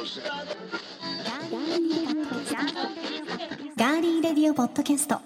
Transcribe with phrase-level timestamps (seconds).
[0.00, 5.20] ガーリーレディオポッドキャスト。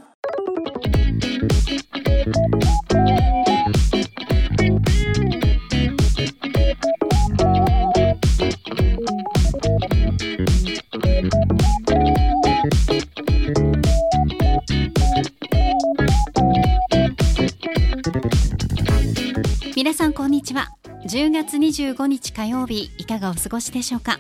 [19.76, 20.70] 皆さんこんにちは。
[21.06, 24.18] 10月25日火曜日いかがお過ごしでしょうか？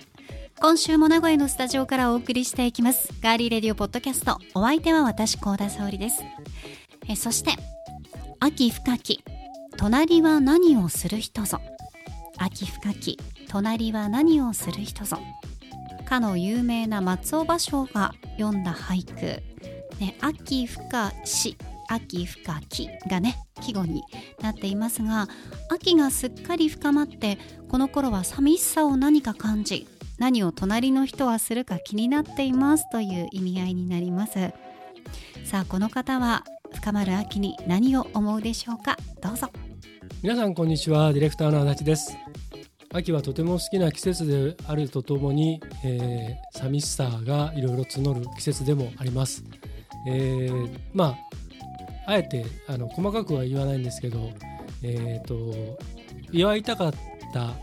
[0.66, 3.12] 今週も名古屋のスタジオからお送りしていきます。
[3.20, 4.38] ガーリーレディオポッドキャスト。
[4.54, 6.22] お相手は私高田沙織です。
[7.06, 7.50] えそして
[8.40, 9.22] 秋深き。
[9.76, 11.60] 隣は何をする人ぞ。
[12.38, 13.18] 秋深き。
[13.46, 15.18] 隣は何をする人ぞ。
[16.06, 19.42] かの有名な松尾芭蕉が読んだ俳句、
[20.00, 21.58] ね、秋深し
[21.90, 24.02] 秋深きがね季語に
[24.40, 25.28] なっていますが
[25.70, 27.38] 秋がすっかり深まって
[27.68, 29.86] この頃は寂しさを何か感じ
[30.18, 34.52] 何を隣の人はするか気になっていますという意味合いになります。
[35.44, 38.96] さあこの方は深まる秋に何を思うでしょうか？
[39.22, 39.50] どうぞ。
[40.22, 41.12] 皆さんこんにちは。
[41.12, 42.16] ディレクターの足立です。
[42.92, 49.42] 秋はとても好きな季節であるとともに、えー、寂しさがいろいろ募る季節でもあります、
[50.06, 51.16] えー、ま
[52.06, 54.30] ああえてあの細かくは言わないんですけど、
[54.84, 55.76] えーと、
[56.30, 56.92] 祝いたかっ
[57.32, 57.54] た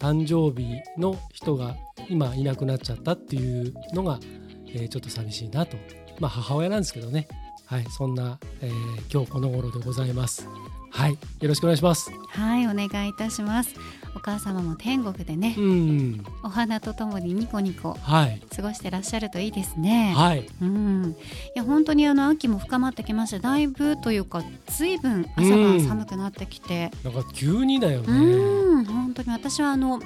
[0.00, 1.76] 誕生日の人が
[2.08, 4.18] 今いなくなっちゃったっていうのが、
[4.66, 5.76] えー、ちょっと寂しいなと。
[6.18, 7.28] まあ母親なんですけどね。
[7.70, 8.72] はいそんな、えー、
[9.12, 10.44] 今日この頃でございます。
[10.90, 11.18] はいよ
[11.48, 12.10] ろしくお願いします。
[12.30, 13.76] はいお願いいたします。
[14.16, 18.26] お母様も天国でね、うん、お花とともにニコニコ過
[18.60, 20.12] ごしてらっしゃるといいですね。
[20.16, 21.16] はい、うん、
[21.54, 28.06] いや本当にあの秋も深まってきましてだいぶというかずいぶん朝晩寒くなってきて、うん、なんか急にだよね。
[28.08, 30.00] うん本当に私はあの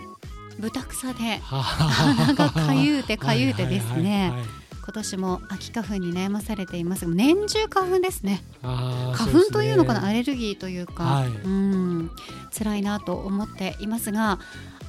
[0.58, 4.34] 豚草で鼻が かゆうてかゆうてですね。
[4.84, 7.06] 今年も秋花粉に悩まされています。
[7.06, 8.42] 年中花粉ですね。
[8.62, 12.10] 花粉というのかな、ね、アレルギーというか、はい、うん。
[12.56, 14.38] 辛いなと思っていますが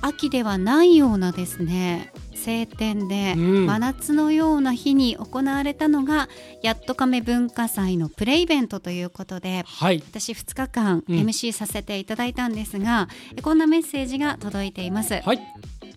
[0.02, 6.28] 秋ではないようなですね晴天で真夏のような日に行われたのが、うん、
[6.62, 15.16] やっと亀文化祭のプレイベントということで、はい、私2日間 MC させていただいたんですが、うん、こんなメッセージが届いています。
[15.22, 15.40] はい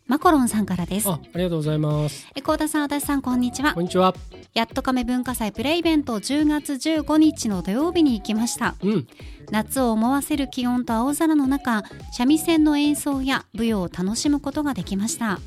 [0.08, 1.08] マコロンさんからです。
[1.08, 2.26] あありがとうございます。
[2.34, 3.74] え高田さん足立さんこんにちは。
[3.74, 4.14] こんにちは。
[4.54, 9.06] やっと亀文化祭プレイベント10月15日の土曜日に行きました、うん、
[9.50, 15.38] 夏を思わせる気温と青空の中三味線の演奏や舞踊を楽しむことができました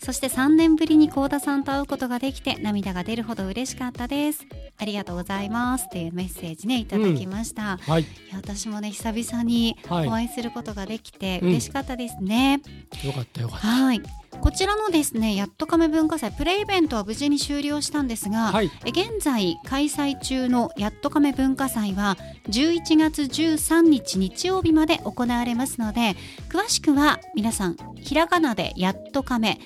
[0.00, 4.46] そして3年ぶりに幸田さんと会うことができて涙が出るほど嬉しかったです。
[4.78, 5.86] ありがとうございます。
[5.86, 12.60] っていうメッセージねいただきました、うんはい、いや私もね久々にお会いすることができて嬉しかったですね、
[13.02, 13.66] うん、よかったよかった。
[13.66, 14.02] はい。
[14.40, 22.16] こちらのですねやっと亀文化祭プレイベントは無事に終了したんですが、はい、現在開催中のやっと亀文化祭は
[22.48, 26.14] 11月13日日曜日まで行われますので
[26.50, 29.58] 詳しくは皆さんひらがなでやっと亀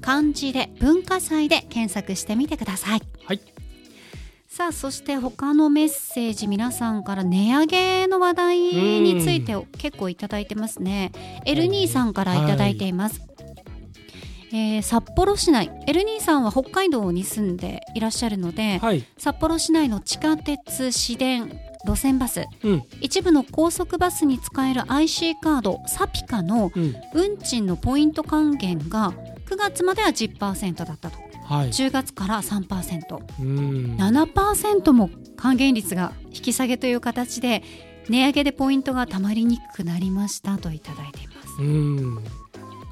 [0.00, 3.02] 漢字で文化祭で検索してみてください。
[3.24, 3.40] はい。
[4.48, 11.12] さあそして他のメッセージ皆さんから値上げの話題について結構いただいてますね。
[11.46, 13.20] エルニーさんからいただいています。
[13.20, 13.28] はい。
[14.50, 15.70] えー、札幌市内。
[15.86, 21.52] エルニーさんは北海道に住んでいらっしゃるので、はい、札幌市内の地下鉄市電
[21.84, 26.72] 路線バス、うん、一部の高速バスに使える IC カードサピカの
[27.14, 29.12] 運賃のポイント還元が
[29.48, 37.62] 9月までは10%だったと、はい、10月から 3%7% も還元率が引き下げという形で
[38.10, 41.48] 値上げでポイントがたまりにくくなりましたといただいています。
[41.60, 42.22] うん。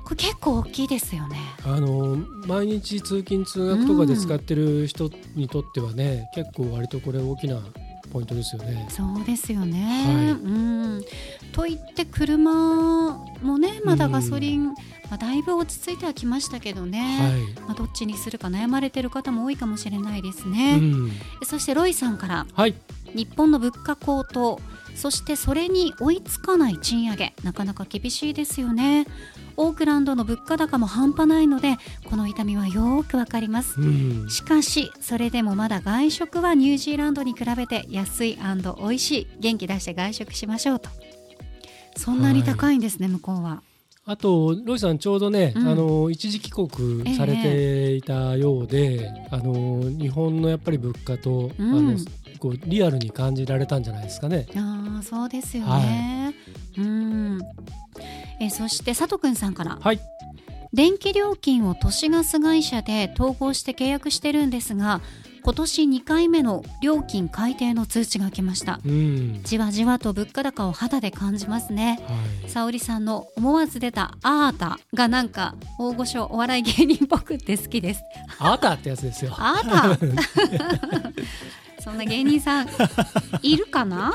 [0.05, 1.37] これ結構大きいですよね。
[1.65, 2.17] あの
[2.47, 7.61] 毎日通勤通学とかで使ってる人にとってはね、うん、結構割とこれ大きな
[8.17, 8.87] ポイントですよね。
[8.89, 11.05] そうですよね、はい、うん。
[11.53, 14.75] と言って車もねまだガソリン、ま
[15.13, 20.79] あ、だいぶ落ち着いてはきましたけどね、はい、まあ、どっちにするか悩まれてる方も多いかもしれないですね。
[20.81, 21.13] うん、
[21.45, 22.75] そしてロイさんから、はい、
[23.15, 24.61] 日本の物価高騰
[24.95, 27.35] そしてそれに追いつかない賃上げ。
[27.45, 29.07] なかなか厳しいですよね
[29.57, 31.77] オークランドの物価高も半端ないので
[32.09, 38.39] この痛みはよくわかります、うん、しかしそれでもまだ外食はニュージーランドに比べて安い
[38.79, 40.89] 美味しい元気出して外食しましょうと。
[41.97, 43.63] そんなに高いんですね、はい、向こうは。
[44.09, 51.99] あとロイさんちょうどね、うん、あの一時帰国されていたようで、えあの日本のやっぱり物価と、うん、あの
[52.39, 54.47] こうリアルに感じられたんじゃないですかね。
[54.55, 56.35] あそうですよね、
[56.77, 56.96] はい、うん
[58.41, 60.01] えそして佐藤くんさんから、はい、
[60.73, 65.01] 電気料金を都市ガス会社で統合して契約してるんですが
[65.43, 68.81] 今年2回目の料金改定の通知が来ました。
[68.85, 69.41] うん。
[69.45, 72.01] じわじわと物価高を肌で感じますね。
[72.43, 72.51] はい。
[72.51, 78.03] 沙織さんの思わず出た「あーた」がなんか大御所お笑い芸人っぽくって好きです。
[78.41, 79.37] あーたってやつですよ。
[79.39, 81.13] あーた
[81.81, 82.69] そんな芸人さん
[83.41, 84.13] いるかな？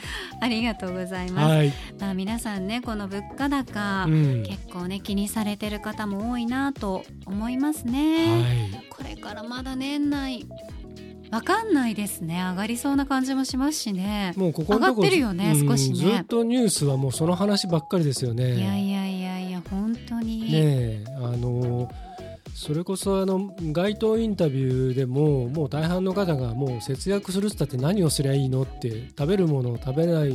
[0.40, 4.42] ありがとうございます、はい、まあ、皆さんねこの物価高、うん。
[4.44, 8.86] 結構ね気にされてる方も多いなと思いますね、はい。
[8.90, 10.46] これからまだ年内
[11.30, 12.40] わかんないですね。
[12.40, 14.32] 上がりそうな感じもしますしね。
[14.36, 15.96] もうここ上がってるよねうん少しね。
[15.96, 18.56] ずっとニュースはもうその話ばっかりですよね。
[18.56, 21.90] いやいやいやいや本当に、ねえあの
[22.58, 30.34] それこそあの街頭インタビューでももう大半の方がもう節約するっつったって何をすりゃいいのって食べるものを食べない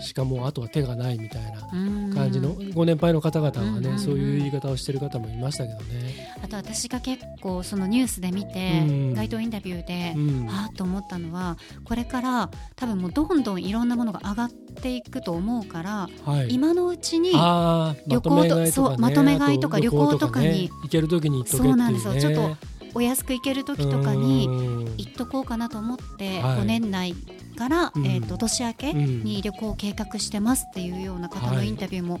[0.00, 2.14] しかもうあとは手がないみたいなうん。
[2.14, 6.32] 感じのご年配の方々はね、そういう言い方をしてる方もいましたけどね。
[6.42, 9.14] あと私が結構そのニュースで見て、うん。
[9.14, 10.46] 街頭インタビューで、うん。
[10.46, 18.70] はあと思ったのはこれから多分もうどんどんいろんなものが上がっていくと思うから、はい、今のうちに旅行とまとめ買いとかね。
[18.70, 21.72] そうまとめ買いとかあ旅行とかにね行ける時に行っとけっていうね。
[21.72, 22.20] そうなんですよ。
[22.20, 22.56] ちょっと
[22.94, 24.84] お安く行ける時とかにうん。
[24.96, 26.58] 行っとこうかなと思って、はい。
[26.60, 27.14] 5年内
[27.56, 28.06] から、うん。
[28.06, 29.24] えー、と年明けうん。
[29.24, 32.20] に旅行を計画してますっていうような方のインタビューも、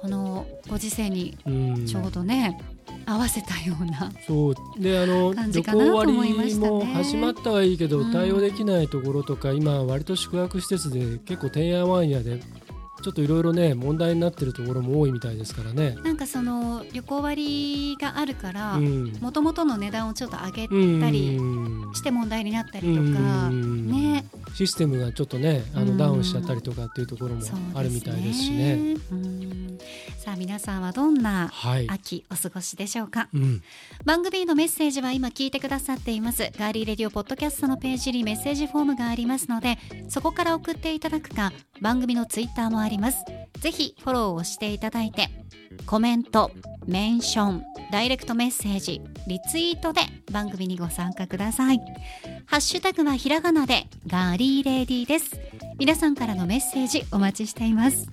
[0.00, 1.86] このご時世にうん。
[1.86, 2.58] ちょうどね、
[3.06, 4.54] 合わせたようなそう。
[4.78, 6.70] であの感旅じかなと思いましたね。
[6.70, 8.12] も始まったはいいけど、うん。
[8.12, 12.40] 対応できないところとか今割と宿泊施設で結構てんやわんやで
[13.02, 15.96] ちょっといろいろね問題になってるところも多いみたいですからね。
[16.02, 19.12] なんかその旅行割があるからうん。
[19.20, 21.00] もともとの値段をちょっと上げうん。
[21.00, 21.38] たり
[21.94, 23.88] して問題になったりとか、うん。
[23.88, 24.24] ね。
[24.54, 27.42] システムがちょっとねあうんのダウンしちゃったりとかっていうところも
[27.74, 28.96] あるみたいですしね。
[30.22, 33.28] うんさあ皆さんはどんなはい、秋お過ごしでしょうか？
[33.34, 33.62] うん。
[34.04, 36.52] 番組へのメッセージは今聞いてくださっています。
[36.56, 39.78] ガーリーレディオポッドキャストのページにメッセージフォームがありますので
[40.08, 43.24] そこから送っていただくか番組のツイッターもあります。
[43.58, 45.28] ぜひフォローをしていただいて
[45.86, 46.52] コメント
[46.86, 51.80] メンションダイレクトメッセージリツイートで番組にご参加ください。
[52.46, 55.40] ハッシュタグはひらがなでガーリーレディです。
[55.78, 58.06] 皆さんからのメッセージお待ちしています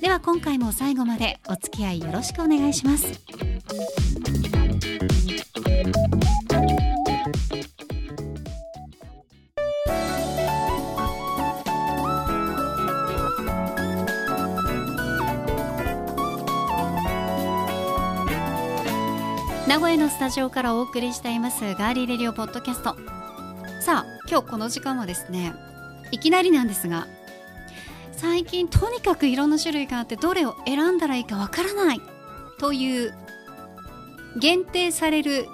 [0.00, 3.20] では今回も最後までお付き合いよろしくお願いします。
[19.66, 22.96] 名古屋のスタジオからお送りしていますガーリーレディオポッドキャスト。
[23.80, 25.54] さあ今日この時間はですね
[26.10, 27.06] いきなりなんですが
[28.18, 32.00] 最近とにかくいろんな種類があってどれを選んだらいいかわからない。
[32.58, 33.14] という
[34.36, 35.46] 限定される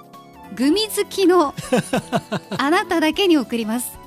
[0.56, 1.54] グミ好きの
[2.56, 3.98] あなただけに送ります。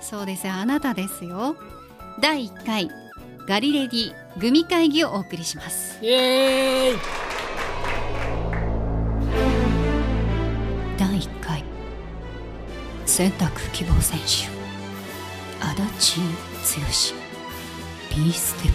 [0.00, 1.56] そうですよあなたですよ。
[2.20, 2.90] 第1回
[3.48, 5.98] ガリレディグミ会議をお送りします。
[6.00, 6.98] イエーイ。
[10.96, 11.64] 第1回
[13.04, 14.48] 選択希望選手
[15.60, 17.29] 足立剛
[18.10, 18.72] B ステッ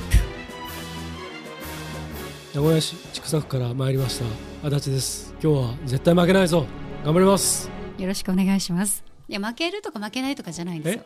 [2.56, 4.26] 名古屋市千種区から参りました。
[4.68, 5.34] 足立です。
[5.44, 6.66] 今日は絶対負けないぞ。
[7.04, 7.70] 頑張ります。
[7.98, 9.04] プよろしくお願いします。
[9.28, 11.04] いや負けるとか負けないとかじゃないんですよ。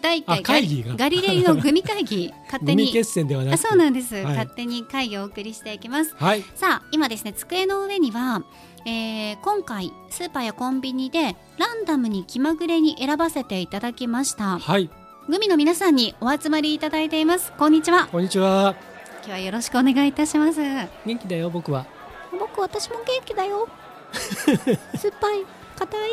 [0.00, 0.94] 第1あ回会議が？
[0.96, 2.84] ガリレイのグミ会議 勝手に。
[2.84, 3.54] グミ決戦ではなく。
[3.54, 4.24] あそうなんです、はい。
[4.26, 6.14] 勝手に会議をお送りしていきます。
[6.16, 6.44] はい。
[6.54, 8.44] さあ今ですね机の上には、
[8.86, 14.60] えー今回スーパーやコンビニでランダムに気まぐれに選ばせていただきました。
[14.60, 14.88] はい
[15.28, 17.52] グミの皆さんにお集まりいただいています。
[17.52, 18.08] こんにちは。
[18.08, 18.74] こんにちは。
[19.18, 20.60] 今日はよろしくお願いいたします。
[20.60, 21.86] 元気だよ僕は。
[22.36, 23.68] 僕私も元気だよ。
[24.12, 25.44] 酸っぱい
[25.76, 26.10] 硬い。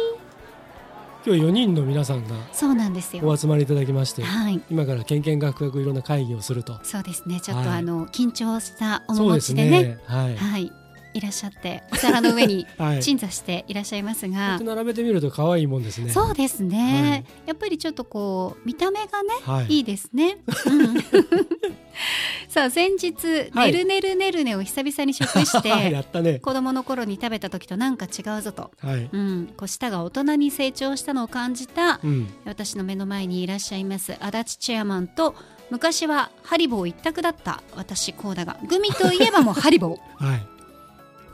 [1.25, 3.27] 今日4人の皆さんがそうなんですよ。
[3.27, 4.61] お集まりいただきましてはい。
[4.69, 6.79] 今からけんけんがくがくいろんな会議をすると。
[6.83, 7.41] そうですね。
[7.41, 7.79] ちょっと、はい。
[7.79, 9.99] あの緊張した面持ちでね。
[10.05, 10.37] はい。
[10.37, 10.71] はい
[11.19, 13.03] いらっしゃってお皿の上に はい。
[13.03, 16.11] 鎮座していらっしゃいますが、こうやって並べてみると可愛いもんですね。
[16.11, 17.47] そうですね、はい。
[17.47, 19.67] やっぱりちょっとこう見た目がね、はい。
[19.67, 20.37] いいですね。
[20.65, 20.95] うん。
[22.47, 23.73] さあ先日、はい。
[23.73, 26.39] ねるねるねるねを久々に食し やてったね。
[26.39, 29.09] 子供の頃に食べた時となんか違うぞと、はい。
[29.11, 32.27] うん、こう舌が大人に成長したのを感じたうん。
[32.45, 35.35] 私の目の前にいらっしゃいます足立チェアマンと
[35.69, 38.57] 昔はハリボー一択だった私コーダが。
[38.67, 40.25] グミといえばもうハリボー。
[40.25, 40.58] はい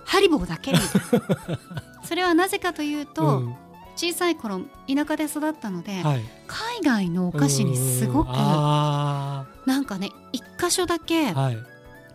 [0.06, 0.72] ハリボーだけ。
[0.72, 1.60] みたいな
[2.04, 3.56] それはなぜかというと、うん。
[3.96, 6.24] 小さい頃田舎で育ったので、はい。
[6.48, 9.46] 海外のお菓子にすごくな
[9.80, 11.58] んかね一箇所だけーはい。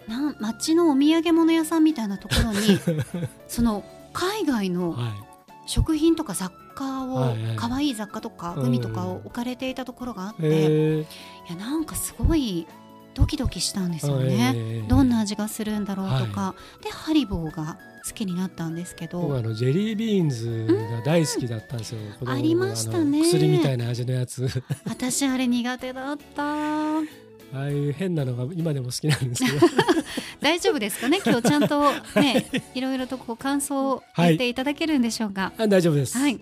[0.08, 2.78] なん街のお土産物屋さんみたいなところに
[3.48, 5.14] その海外のは
[5.66, 7.56] 食品とか雑貨を、はいはい。
[7.56, 11.06] 可愛い雑貨とかうんグミとかを置かれていたところがあって、い。
[11.48, 12.66] やなんかすごい
[13.14, 14.54] ドキドキしたんですよね。
[14.56, 19.20] えどんな味がするんだろうとか、でハリボーが好きになったんですけど。
[19.20, 21.98] 僕あのジェリービーンズが大好きだったんですよ。
[22.26, 23.22] ありましたね。
[23.22, 24.48] 薬みたいな味のやつ。
[24.84, 26.42] 私あれ苦手だった。
[27.52, 29.66] ああいう変なのが今でも好きなんですけど。
[30.40, 31.20] 大丈夫ですかね？
[31.24, 31.82] 今日ちゃんと
[32.20, 32.80] ねい。
[32.80, 35.52] ろいろとこう感想を言っていただけるんでしょうか？
[35.58, 36.16] あ大丈夫です。
[36.16, 36.40] はい、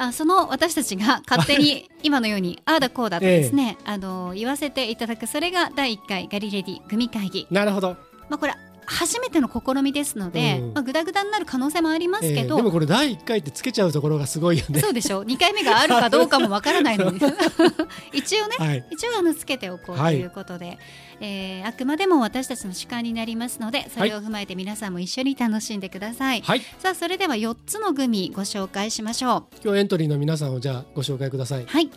[0.00, 7.96] あその私たちが勝手に今のようにああだこうだとですね、あの言わせていただくそれが第1回ガリレディグミ会議、なるほど。
[8.30, 8.54] まあ、これ
[8.90, 10.74] 初めての試みですので、うん。
[10.74, 14.80] まあ、グダグダになる可能性もありますけど、えーでもこれ第一回ってつけちゃうところがすごいよね。
[14.80, 15.24] そうでしょう。
[15.24, 17.20] 2回目があるかどうかもわからないのに
[18.12, 18.84] 一応ねはい。
[18.90, 20.78] 一応あのつけておこうとはいいうことで、
[21.20, 26.62] えーあくまでも私たちの主観になりますのでそれを踏まえて皆さんも一緒に楽しんでください、はい。
[26.78, 29.56] さあそれでは4つのグミご紹介しましょう。
[29.62, 31.64] 今日エントリーの皆さんをじゃあご紹介ください。
[31.66, 31.90] はい。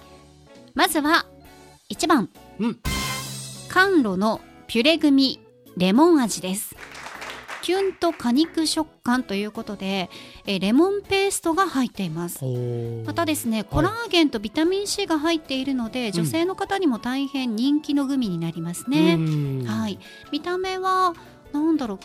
[0.75, 1.25] まずは
[1.89, 2.79] 1番、うん。
[3.69, 5.39] 甘露のピュレグミ
[5.77, 6.75] レモン味です。
[7.63, 10.09] キュンと果肉食感ということで、
[10.45, 12.43] えーレモンペーストが入っています。
[13.05, 19.65] またですねコラーゲンとビタミン C が入っているので、女性の方にも大変人気のグミになりますね、うん。
[19.65, 19.97] はい。
[20.31, 21.13] 見た目は
[21.53, 21.99] なんだろう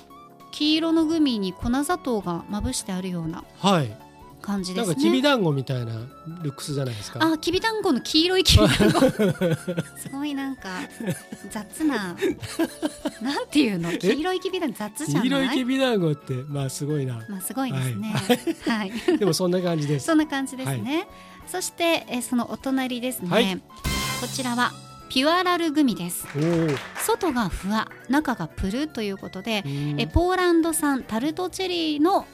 [0.53, 3.45] 黄色のグミに粉砂糖がまぶしてあるような。
[3.59, 4.08] はい。
[4.49, 5.93] 感じですなんかきびねだんごみたいな
[6.43, 7.21] ルックスじゃないですか？
[7.23, 9.01] あきびだんごの黄色いきびだんご。
[10.01, 10.69] すごいなんか
[11.51, 12.17] 雑な
[13.21, 13.93] なんていうの？
[13.99, 17.23] 黄色いきびだんご雑じゃ黄色いないきびだんごってまあすごいな。
[17.29, 18.15] まあすごいですね。
[18.67, 20.07] はい、 でもそんな感じです。
[20.07, 21.07] そんな感じですね、
[21.47, 23.57] そしてえそのお隣ですね、はい。
[24.21, 24.73] こちらは
[25.11, 26.27] ピュアラルグミです。
[27.07, 30.01] 外がふわ中がプルということで、うん。
[30.01, 32.27] えポーランド産タルトチェリーの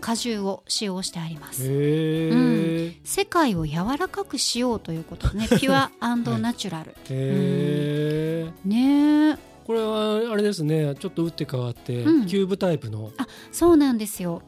[0.00, 2.96] 果汁を使用してありますへえ。
[3.04, 5.90] 世界を柔らかくしようということでね ピュア
[6.38, 8.52] ナチュラル、へえ。
[8.64, 10.94] ねえこれはあれですね。
[10.98, 13.10] ちょっと打って変わってうんキューブタイプの。
[13.50, 14.42] そうなんですよ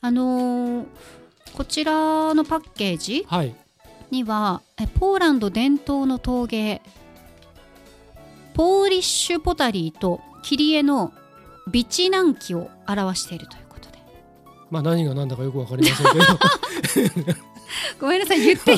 [0.00, 0.86] あのー
[1.54, 3.54] こちらのパッケージはい。
[4.10, 6.82] にはえポーランド伝統の陶芸
[8.54, 11.12] ポーリッシュポタリーと切り絵の
[11.70, 13.63] ビチナンキを表しているという
[14.74, 16.24] まあ何が何だかよくわかりませんけど。
[18.00, 18.76] ごめんなさい言って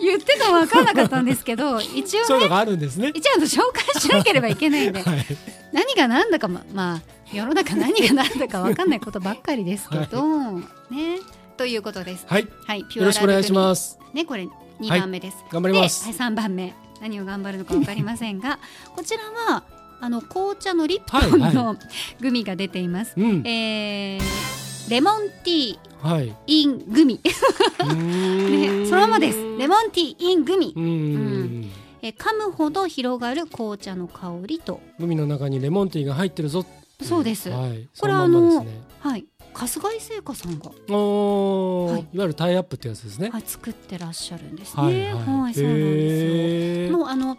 [0.00, 3.10] 言ってたの分からなかったんですけど一応そういうのがあるんですね。
[3.14, 5.26] 一応紹介しなければいけないんではい。
[5.72, 10.58] 何が何だかままあ世の中何が何だか分かんないことばっかりですけど、
[10.90, 11.20] ね
[11.56, 12.26] ということです。
[12.28, 12.46] はい。
[12.66, 13.52] はい、ピよろしくお願いしす。
[13.54, 13.98] ます。
[14.12, 14.46] ねこれ
[14.80, 15.38] 2番目です。
[15.50, 18.58] 頑張りますで、はい、3番目何を頑張るのか分かりませんが
[18.94, 19.22] こちら
[19.54, 19.64] は
[20.00, 21.76] あの紅茶のリプトンはいの
[22.20, 23.14] グミが出ています。
[23.16, 23.46] うん。
[23.46, 26.34] えーレモンティーはい。
[26.46, 29.38] イングミ、ねね、そのままです。
[29.58, 30.80] レモンティーイングミう。
[30.80, 31.70] ん。
[32.02, 36.64] えー噛むほど広がる紅茶の香りと海の中にレモンティーが入ってるぞ。
[37.02, 37.88] そうですはい。
[37.98, 38.80] これそのまんまですね。
[39.00, 43.30] はい春日井製菓さんが、おお、はいい、わゆるタイアップってやつですね。
[43.30, 44.82] はい、作ってらっしゃるんですね。
[44.82, 45.14] ははいい、はい。
[45.24, 46.96] そうなんですよ。
[46.98, 47.36] もうあの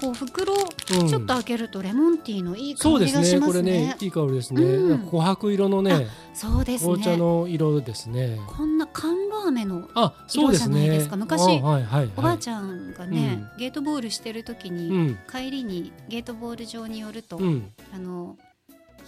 [0.00, 3.22] こう袋ちょっと開けるとレモンティーのいい香そうですね。
[3.22, 4.62] りがしますこれねね。、いい香りですね。
[4.62, 7.16] うん琥珀色のね、そうです紅茶ね。
[7.18, 8.38] の色ですね。
[8.46, 9.88] こんな甘露飴の。
[10.28, 11.16] 色じゃないですか？
[11.16, 12.10] 昔あはいはいはい。
[12.16, 17.72] おばあちゃんがね、うゲートボールしてる時に、うん帰りにゲートボール場に寄ると、うん。
[17.94, 18.36] あの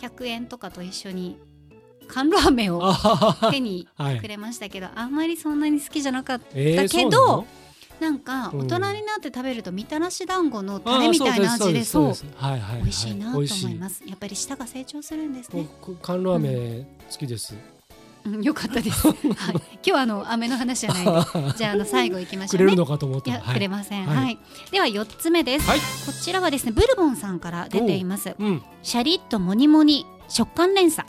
[0.00, 1.38] 100円とかと一緒に
[2.08, 2.82] 甘露飴を
[3.50, 4.28] 手にはいく。
[4.28, 7.44] れましたけど、あんまりそんなに好きじゃなかったけどそう
[8.00, 8.66] なんかうん。
[8.66, 12.12] 大人になって食べるとみたらし団子のあタレみたいな味でそう。
[12.82, 13.66] 美味しいなと思いす。
[13.68, 15.66] ますやっぱり舌が成長するんですね。
[15.80, 17.54] 僕甘露飴好きです。
[17.54, 17.76] うん
[18.42, 21.02] よかったです、 はい、今日はあの飴の話じゃない。
[21.04, 21.06] ん
[21.52, 22.64] でじゃああの最後いきましょうね。
[22.64, 23.36] くれるのかと思ったら。
[23.38, 24.32] いや、くれません、ははい。
[24.32, 24.38] い
[24.72, 25.78] では4つ目です、はい。
[25.78, 28.34] こちらはですねブルボンさんから出ています。
[28.36, 28.44] う。
[28.44, 28.62] ん。
[28.82, 31.06] シャリッとモニモニ食感連鎖。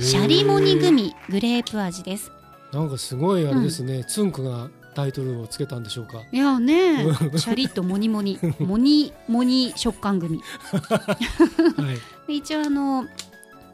[0.00, 2.30] シャリモニグミグレープ味です。
[2.72, 4.04] なんかすごいあれですね。
[4.04, 6.22] つんくがタイトルをつけたんでしょうか？
[6.32, 7.04] いやね
[7.38, 8.36] シャリッとモニモニ。
[8.58, 10.40] モニモニ食感グミ
[10.74, 12.26] はい。
[12.26, 13.06] で一応あの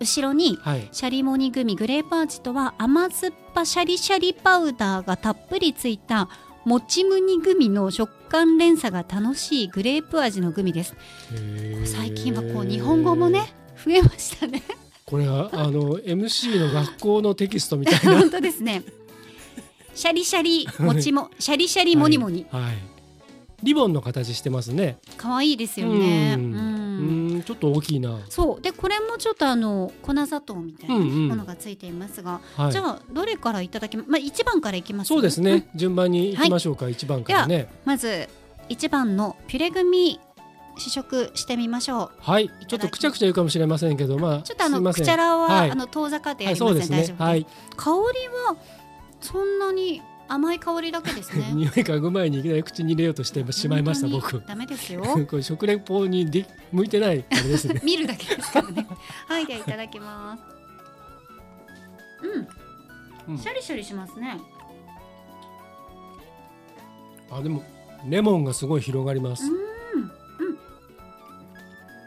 [0.00, 0.86] 後ろにはい。
[0.92, 6.28] シャリモニグミグレープ味とは甘酸っぱシャリシャリパウダーがたっぷりついた
[6.66, 10.94] もちムニグミの食感連鎖が楽しいグレープ味のグミです。
[11.86, 14.62] 最近はこう日本語もね増えましたね。
[15.06, 18.18] これはあの MC の学校のテキストみたいな。
[18.20, 18.82] 本当ですね
[19.94, 22.62] シャリシャリもちもシャリシャリモニモニはい。
[22.62, 22.74] はい。
[23.62, 24.98] リボンの形してますね。
[25.16, 26.34] 可愛いですよね。
[26.36, 26.50] ううん。
[26.52, 28.18] んうんちょっと大きいな。
[28.28, 28.60] そう。
[28.60, 31.28] でこれもちょっとあの粉砂糖みたいなうんうん。
[31.28, 32.72] ものがついていますが、はい。
[32.72, 35.68] じゃあどれからいただきままあ一番からいきますそうですんね。
[35.74, 36.88] 順番に行きましょうか。
[36.88, 37.68] 一番からね。
[37.84, 38.28] まず
[38.68, 40.18] 一番のピュレ組
[40.76, 42.50] 試食してみましょはい。
[42.68, 45.70] ちょっとくちゃくちゃ言うかもしれませんけどまあうちょっとあのくちゃらは、はい。
[45.70, 46.96] あの遠ざかってやはいりません、そうですね。
[46.98, 47.46] 大丈夫はい。
[47.76, 47.96] 香り
[48.50, 48.56] は
[49.24, 51.50] そんなに甘い香りだけですね。
[51.56, 54.42] 匂い嗅ぐ前にいきなり口に入れようとしてしまいました僕。
[54.46, 55.02] ダメですよ。
[55.28, 57.80] これ食レポにで向いてないあれですね。
[57.84, 58.86] 見るだけですからね。
[59.26, 60.42] はいではいただきます。
[62.26, 63.34] うん。
[63.34, 63.38] うん。
[63.38, 64.38] シャリシャリしますね。
[67.30, 67.64] あでも
[68.06, 69.44] レモンがすごい広がります。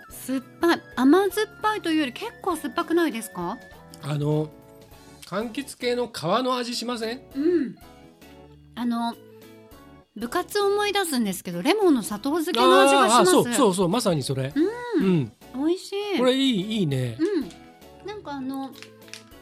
[0.09, 3.57] 酸っぱい甘酸っぱいというより結構酸っぱくないですか？
[4.03, 4.49] あの
[5.27, 6.11] 柑橘系の皮
[6.43, 7.21] の味しません？
[7.35, 7.75] うん。
[8.75, 9.13] あの
[10.15, 13.31] 部活を思い出すんですけどレモンの砂糖漬けの味がします。
[13.31, 14.53] そうそうそうまさにそれ。
[14.55, 15.05] うん。
[15.05, 15.31] うん。
[15.53, 16.17] 美味しい。
[16.17, 17.17] これいいいいね。
[17.19, 18.07] うん。
[18.07, 18.71] なんかあの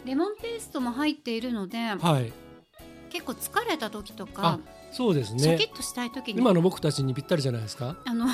[0.06, 2.34] レモンペーストも入っているのではい。
[3.12, 4.60] 結構疲れた時とか
[4.92, 5.40] そうですね。
[5.40, 6.40] シャキッとしたい時に。
[6.40, 7.96] 今の僕たちにぴったりじゃないですか？
[8.06, 8.26] あの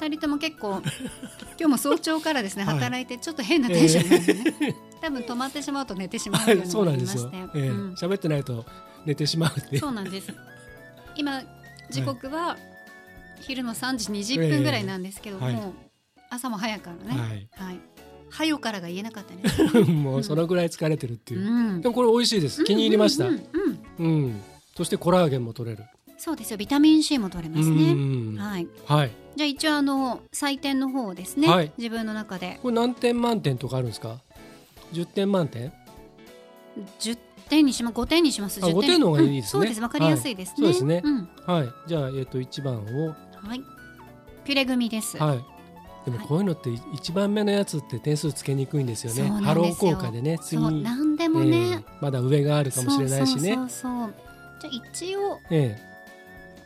[0.00, 0.80] 二人とも結構
[1.58, 2.74] 今日も早朝からですねはい。
[2.76, 7.68] 働いてちょっと変なテンションなんでね、多分止まってしまうと寝てしまうというそうのがなんですよありまして、ええ。
[7.68, 8.64] うん喋ってないと
[9.04, 10.32] 寝てしまうってそうなんです。
[11.16, 11.42] 今
[11.90, 12.56] 時刻は
[13.40, 15.54] 昼の3時20分ぐらいなんですけども、ええ。
[15.56, 15.72] はい
[16.32, 17.20] 朝も早からね。
[17.20, 17.48] はい。
[17.56, 17.80] はい。
[18.30, 21.80] はよからが言えなかったです、 もうそのぐらい疲れてるっていう、うん。
[21.80, 22.62] でもこれ美味しいです。
[22.62, 23.26] 気に入りました。
[23.26, 23.42] うん。
[23.98, 24.40] うん。
[24.76, 25.84] そしてコラーゲンも取れる
[26.20, 26.58] そうですよ。
[26.58, 27.92] ビタミン C も取れますね。
[27.92, 27.94] う
[28.34, 28.36] ん。
[28.38, 28.68] はい。
[28.84, 29.10] はい。
[29.36, 31.72] じゃあ一応あの採点の方をですね、はい。
[31.78, 32.58] 自分の中で。
[32.60, 34.20] これ何点満点とかあるんですか
[34.92, 35.72] ？10点満点
[36.98, 37.94] ？10点にします。
[37.94, 38.62] 5点にします。
[38.62, 39.60] あ10 5点の方がいいですね。
[39.60, 39.64] うん。
[39.64, 39.80] そうです。
[39.80, 41.10] わかりやすいですね、はいそうですね。
[41.10, 41.28] ん。
[41.46, 41.68] はい。
[41.88, 43.08] じゃあえっ、と1番を。
[43.08, 43.62] はい。
[44.44, 45.38] ピュレ組です、はい。
[46.04, 49.22] でもこういうのって1番目のやつって点数つけにくいんですよね。
[49.42, 50.38] ハロー効果でね。
[50.42, 50.70] 次そう。
[50.70, 51.84] 何でもね、ええ。
[52.02, 53.38] まだ上があるかもしれないしね。
[53.38, 54.14] そうそうそうそう。
[54.60, 55.89] じゃあ一応え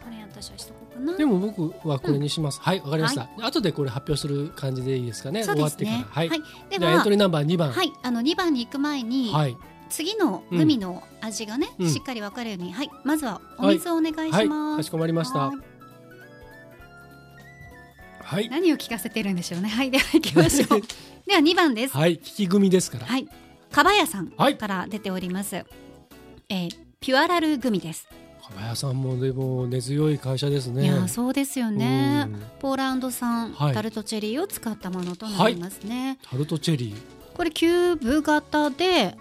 [0.05, 1.14] これ私はしとこうかな。
[1.14, 5.40] えでも僕はこれにします、はいわかりました、後でこれ発表する感じでいいですかね。
[5.40, 5.47] ね。
[5.47, 5.97] 終わってから。
[5.99, 6.29] はい、
[6.69, 7.73] でじゃあエントリーナンバー2番。
[7.73, 7.93] はい。
[8.03, 9.57] あの2番に行く前に、はい。
[9.88, 11.90] 次のグミの味がね、うん。
[11.90, 12.90] しっかりわかるように、はい。
[13.05, 15.38] まずはお水をお願いはいします、かしこまりました。
[15.38, 15.57] はい。
[18.23, 18.49] はい。
[18.51, 19.69] 何を聞かせてるんでしょうね。
[19.69, 19.90] はい。
[19.90, 20.81] では行きましょう。
[21.27, 21.97] では2番です。
[21.97, 22.17] はい。
[22.17, 23.07] 聞き組ですから。
[23.07, 23.27] はい。
[23.71, 24.57] かばやさんはい。
[24.57, 25.64] から出ております、
[26.49, 28.09] えーピュアラルグミです、
[28.44, 30.85] かばやさんもでも根強い会社ですね。
[30.85, 32.26] いやそうですよね。
[32.28, 32.42] うん。
[32.61, 33.74] ポーランド産はい。
[33.74, 36.96] タルトチェリーを使ったものとなりますね、タルトチェリー、
[37.35, 39.16] これキューブ型で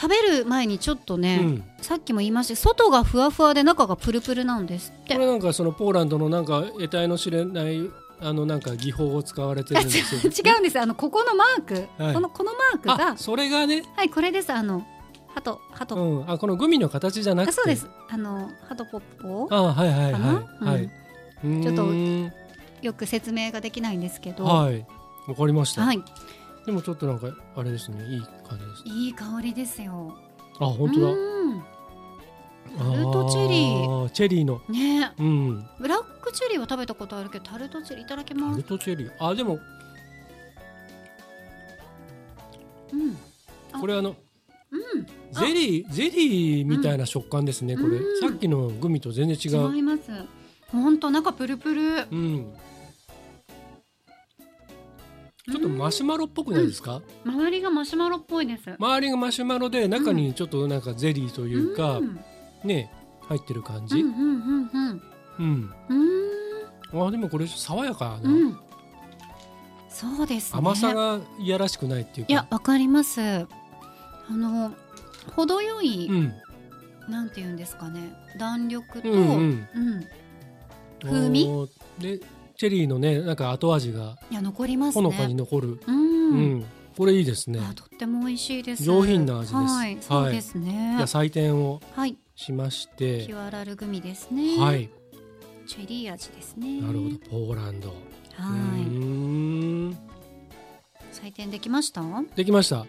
[0.00, 1.64] 食べる前にちょっとね、うん。
[1.80, 5.14] さっきも言いました外がふわふわで中がプルプルなんですって。
[5.14, 10.78] これなんかそのポーランドのなんか得体の知れないあのなんか技法を使われてるんですよ 違うんです。
[10.78, 12.14] あのここのマーク、はい。
[12.14, 13.08] このこのマークが。
[13.10, 13.82] あそれがね。
[13.96, 14.52] はいこれです。
[14.52, 14.86] あの
[15.34, 16.30] ハトハト、うん。
[16.30, 17.50] あこのグミの形じゃなくて？
[17.50, 17.88] あそうです。
[18.08, 19.48] あのハトポッポ？
[19.50, 20.22] あはいはいはい。
[20.64, 20.90] はい、
[21.62, 21.86] ちょっと
[22.82, 24.44] よく説明ができないんですけど。
[24.44, 24.86] はい。
[25.26, 26.02] わかりました、はい。
[26.66, 28.04] でもちょっとなんかあれですね。
[28.06, 30.16] いい感じですいい香りですよ。
[30.60, 31.06] あ本当だ。
[31.08, 31.62] うん。
[32.78, 34.10] タルトチェリー。
[34.10, 34.60] チェリーの。
[34.68, 35.12] ね。
[35.18, 35.66] うん。
[35.80, 39.12] ブラックチェリーは食べたことあるけどタルトチェリーいただきタルますトチェリー。
[39.18, 39.58] あでも
[42.92, 43.16] うん。
[43.80, 44.16] これあのうん
[45.32, 47.98] ゼリーゼリーみたいな食感ですね、これ。
[47.98, 48.20] うん。
[48.20, 49.74] さっきのグミと全然違う。
[49.74, 50.02] 違います。
[50.68, 51.82] 本当中プルプル。
[52.10, 52.54] うん。
[55.50, 58.74] ちょっとマシュマロっぽくないですか、周りがマシュマロっぽいです。
[58.78, 62.20] 周りがマシュマロで中にちょっとなんかゼリーというか、うん。
[62.64, 65.02] ね入ってる感じ、うんうんうんうん。
[65.38, 65.74] うん。
[66.92, 67.06] うん。
[67.06, 68.58] あでもこれ爽やかな、うん。
[69.88, 70.58] そうですね。
[70.58, 72.32] 甘さがいやらしくないっていうか。
[72.32, 73.46] いやわかります
[74.28, 74.74] あの
[75.36, 76.32] 程よい、うん。
[77.08, 78.12] なんていうんですかね。
[78.38, 79.66] 弾力と、うんうん。
[79.74, 80.06] うん。
[81.02, 81.68] 風味？
[81.98, 82.20] で
[82.56, 85.02] チェリーのねなんか後味がいや残りますね。
[85.02, 86.64] ほのかに残る、うん、うん。
[86.96, 87.60] これいいですね。
[87.60, 88.84] あとっても美味しいです。
[88.84, 89.54] 上品な味です。
[89.54, 90.94] はいそうですね。
[90.96, 92.16] じゃあ採点をはい。
[92.34, 94.58] しましピてュアラルグミですね。
[94.58, 94.88] はい。
[95.66, 96.80] チェリー味ですね。
[96.80, 97.16] なるほど。
[97.30, 97.88] ポーランド。
[97.88, 97.92] う
[98.34, 98.82] はい
[101.12, 102.02] 採点できました？
[102.34, 102.86] できました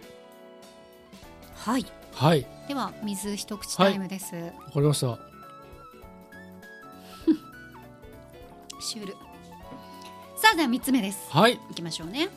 [1.63, 1.85] はい。
[2.13, 2.45] はい。
[2.67, 5.17] では水一口タイムです、わかりました。
[8.81, 9.13] シュール。
[10.35, 11.31] さあでは三つ目です。
[11.31, 11.53] はい。
[11.53, 12.27] いきましょうね。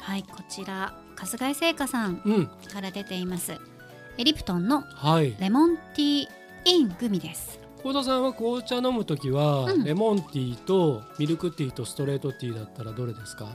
[0.00, 2.46] はいこちら春日井製菓さんうん。
[2.72, 3.56] から出ています。
[4.18, 5.36] エリプトンのはい。
[5.38, 6.28] レモンティー
[6.64, 7.60] イングミです。
[7.84, 9.84] 幸田さんは紅茶飲むときは、うん。
[9.84, 13.46] レモンティーとミルクティーとストレートティーだったらどれですか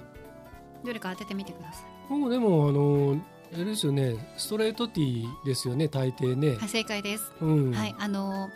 [0.85, 3.19] どれか当ててみてくださ僕でもあの
[3.53, 6.53] あれですよねストレートティーですよね大抵ね。
[6.53, 7.71] い、はい、正解です、うん。
[7.71, 8.49] はいあの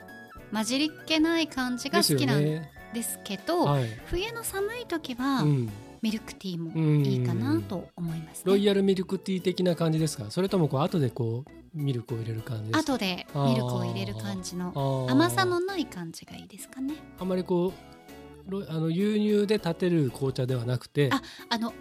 [0.52, 2.72] 混じりっ気ない感じが好きなんね。
[2.94, 3.86] ですけどはい。
[4.08, 5.70] 冬の寒い時は、うん。
[6.02, 8.44] ミルクティーもうんいいかなと思います、ね。
[8.46, 10.32] ロイヤルミルクティー的な感じですか？
[10.32, 12.94] それともこう後でこうミルクを入れる感じですか？
[12.94, 15.12] 後でミルクを入れる感じのあー。
[15.12, 16.94] 甘さのない感じがいいですかね。
[17.20, 17.74] あまりこ
[18.48, 21.74] うロあの牛乳で立てる紅茶ではなくてああの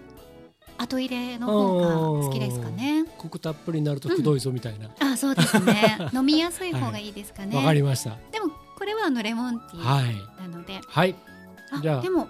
[0.79, 3.05] 後入れの方が好きですかね。
[3.19, 4.87] コクたっぷりになるとくどいぞみたいな。
[4.87, 5.99] わ、あそうですね。
[6.15, 8.17] 飲みやすい方がいいですかね、かりました。
[8.31, 10.15] でもこれはあのレモンティーはい。
[10.41, 11.15] なので、はい。
[11.73, 12.03] あじゃあ。
[12.03, 12.29] でも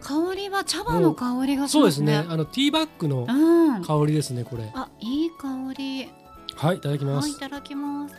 [0.00, 2.24] 香りは茶葉の香りがしそうまねですすね。
[2.28, 3.82] あのティーバッグのうん。
[3.84, 4.70] 香りですねこれ。
[4.74, 6.08] あいい香り。
[6.54, 7.28] はいいただきます。
[7.28, 8.14] はいいただきます。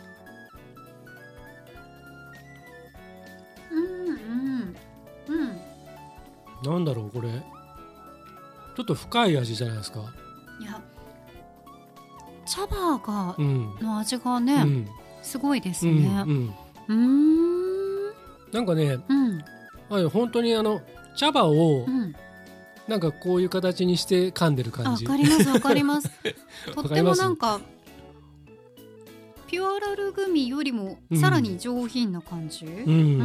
[3.71, 4.75] うんうん。
[5.29, 6.73] うん。
[6.73, 7.29] なんだろうこれ
[8.77, 10.01] ちょっと深い味じゃないですか。
[10.61, 10.79] いや
[12.45, 13.75] 茶葉がうん。
[13.81, 14.87] の味がね、うん。
[15.23, 16.53] すごいですうんね
[16.87, 18.11] うん。
[18.51, 19.43] なんかねうん。
[19.89, 20.79] あ本当にあの
[21.15, 22.13] 茶葉をうん。
[22.87, 25.05] なんかこういう形にして噛んでる感じ。
[25.05, 26.11] かりますわかります。
[26.75, 27.59] とってもなんか
[29.47, 31.19] ピュアラルグミよりもうん。
[31.19, 33.21] さらに上品な感じ、ううんん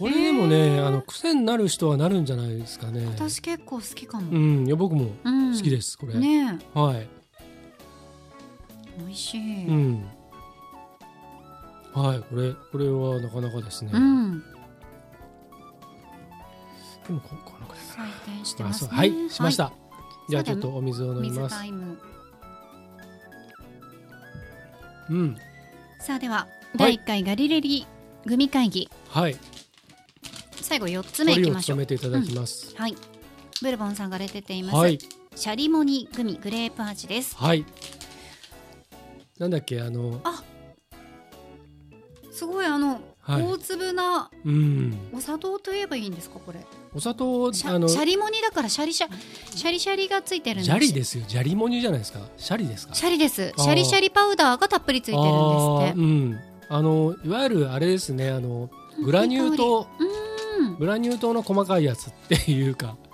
[0.00, 0.86] これでもね、へー。
[0.86, 3.04] あの癖になる人はなるんじゃないですかね。
[3.04, 5.54] 私結構好きかうも、んいや僕もうん。
[5.54, 6.96] 好きです、これ、ねはい。
[6.96, 7.08] え
[8.98, 10.04] 美味しい、う、ん。
[11.92, 14.40] はいこれこれはなかなかですね、うん。
[14.40, 14.46] で
[17.12, 18.90] もここのくらいか採点してますね。
[18.92, 19.70] はいしました、
[20.30, 21.56] じゃあちょっとお水を飲み水ます
[25.10, 25.36] うん。
[26.00, 27.86] さあでは第1回ガリレリ
[28.24, 28.88] グミ会議。
[29.10, 29.36] はい
[30.70, 31.78] 最後4つ目いきましょう。
[31.78, 32.94] 務めていただきます、はい。
[33.60, 35.00] ブルボンさんが出ています、はい。
[35.34, 37.34] シャリモニグミグレープ味です。
[37.36, 37.66] はい。
[39.40, 40.22] なんだっけあの
[42.30, 43.42] すごいあの、はい。
[43.42, 44.96] 大粒なうん。
[45.12, 46.64] お砂糖といえばいいんですかこれ？
[46.94, 49.08] お砂糖シあのャシャリモニだからシャリシャ
[49.52, 51.24] シャリシャリがついてるんジャリですよ。
[51.26, 52.20] ジャリモニじゃないですか。
[52.36, 52.94] シャリですか？
[52.94, 53.52] シャリです。
[53.56, 55.30] シャリシャリパウダーがたっぷりついてるんで
[55.88, 56.00] すって。
[56.00, 56.40] うん。
[56.68, 58.30] あのいわゆるあれですね。
[58.30, 58.70] あの
[59.04, 59.88] グラニュー糖
[60.78, 62.96] グラニュー糖の細かいやつっていうか。
[63.04, 63.10] うん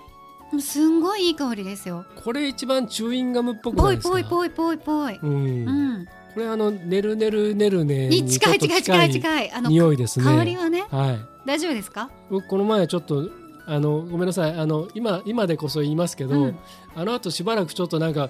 [0.61, 2.05] すんごいいい香りですよ。
[2.23, 4.11] これ一番チューインガムっぽくなぽいいですか？
[4.13, 5.67] ぽいぽいぽいぽい、うん。
[5.67, 9.51] うん、これあのねるねるねるねににちょっと近い近い近い近い。
[9.51, 10.25] あの匂いですね。
[10.25, 10.85] 香りはね。
[10.89, 11.19] はい。
[11.45, 12.09] 大丈夫ですか？
[12.29, 13.29] 僕この前ちょっと
[13.65, 14.53] あのごめんなさい。
[14.57, 16.57] あの今今でこそ言いますけど、うん。
[16.95, 18.29] あの後しばらくちょっとなんか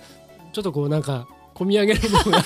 [0.53, 2.43] ちょっとこうなんか込み上げるのが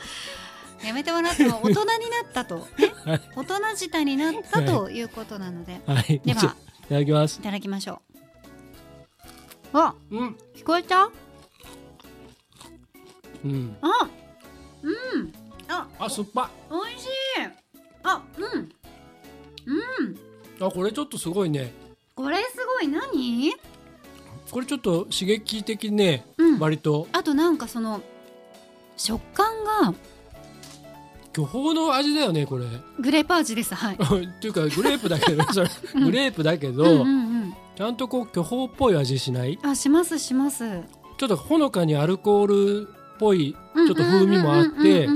[0.86, 1.84] やめてもらっても大人にな
[2.30, 2.62] ったと、ね。
[2.78, 2.91] はい
[3.36, 6.20] 大人舌になったということなので、はい。
[6.20, 7.38] ではいただきます。
[7.40, 8.02] いただきましょ
[9.74, 9.78] う。
[9.78, 10.36] あうん。
[10.54, 11.10] 聞こえた？
[13.44, 13.76] うん。
[13.80, 13.88] あ
[14.82, 15.32] うん。
[15.68, 16.50] ああ酸っぱ。
[16.70, 17.08] おいしい。
[18.02, 18.72] あうん。
[19.66, 20.66] うん。
[20.66, 21.72] あこれちょっとすごいね。
[22.14, 22.88] これすごい。
[22.88, 23.52] 何？
[24.50, 26.26] これちょっと刺激的ね。
[26.36, 26.58] うん。
[26.58, 27.08] 割と。
[27.12, 28.02] あとなんかその
[28.96, 29.94] 食感が
[31.32, 32.64] 巨峰の味だよねこれ。
[33.00, 33.96] グレープ味ですはい。
[33.96, 36.04] っていうかグレープだけど それうん。
[36.04, 37.04] グレープだけど、うんうんう
[37.46, 37.54] ん。
[37.76, 39.58] ちゃんとこう巨峰っぽい味しない？
[39.62, 40.64] あしますします。
[41.18, 42.46] ちょっとほのかにアルコー
[42.82, 45.06] ルっぽいちょっと風味もあって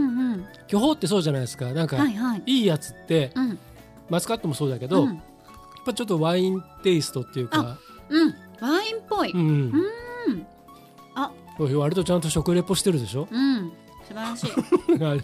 [0.69, 1.67] 巨峰ってそうじゃないですか。
[1.73, 2.43] なんか、はいはい。
[2.47, 3.59] いいやつってうん。
[4.09, 5.15] マスカットもそうだけど、うん。
[5.15, 5.17] やっ
[5.85, 7.77] ぱちょっとワインテイストっていうか。
[8.09, 8.35] うん。
[8.61, 9.33] ワインっぽい。
[9.33, 9.41] うん。
[10.29, 10.47] うん。
[11.15, 11.31] あ。
[11.59, 13.27] 割とちゃんと食レポしてるでしょ？
[13.31, 13.73] うん
[14.07, 14.47] 素晴らし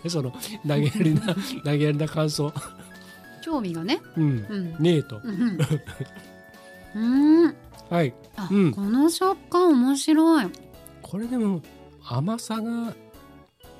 [0.04, 0.08] い。
[0.10, 1.20] その投げやりな
[1.64, 2.52] 投げやりな感想。
[3.42, 4.00] 興味がね。
[4.16, 4.46] うん。
[4.48, 4.82] うん。
[4.82, 5.20] ねえと。
[5.22, 5.58] うん
[6.94, 7.44] うん。
[7.44, 7.54] うん。
[7.90, 8.14] はい。
[8.36, 8.72] あ、うん。
[8.72, 10.46] この食感面白い。
[11.02, 11.60] これでも
[12.04, 12.94] 甘さが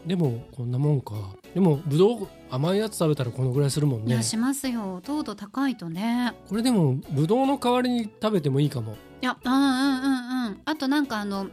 [0.06, 1.14] でもこんなもんか。
[1.54, 4.08] でもぶどう甘いやつ食べたらこのぐらいするもんね。
[4.08, 5.00] いやしますよ。
[5.02, 6.34] 糖度高いとね。
[6.48, 8.96] これでもぶどうの代わりに食べてもいいかも。
[9.22, 10.60] いやうんうんうんうん。
[10.64, 11.46] あとなんかあの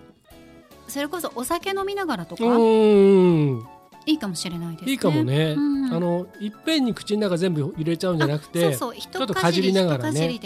[0.90, 2.44] それこそお酒飲みながらとうか
[4.06, 4.92] いいかもしれないですね。
[4.92, 5.94] いいかもね、うん。
[5.94, 8.96] あのいっぺんに口の中全部入れちゃうんじゃなくてあそうそう。
[8.96, 10.40] 一ちょっとかじりながらね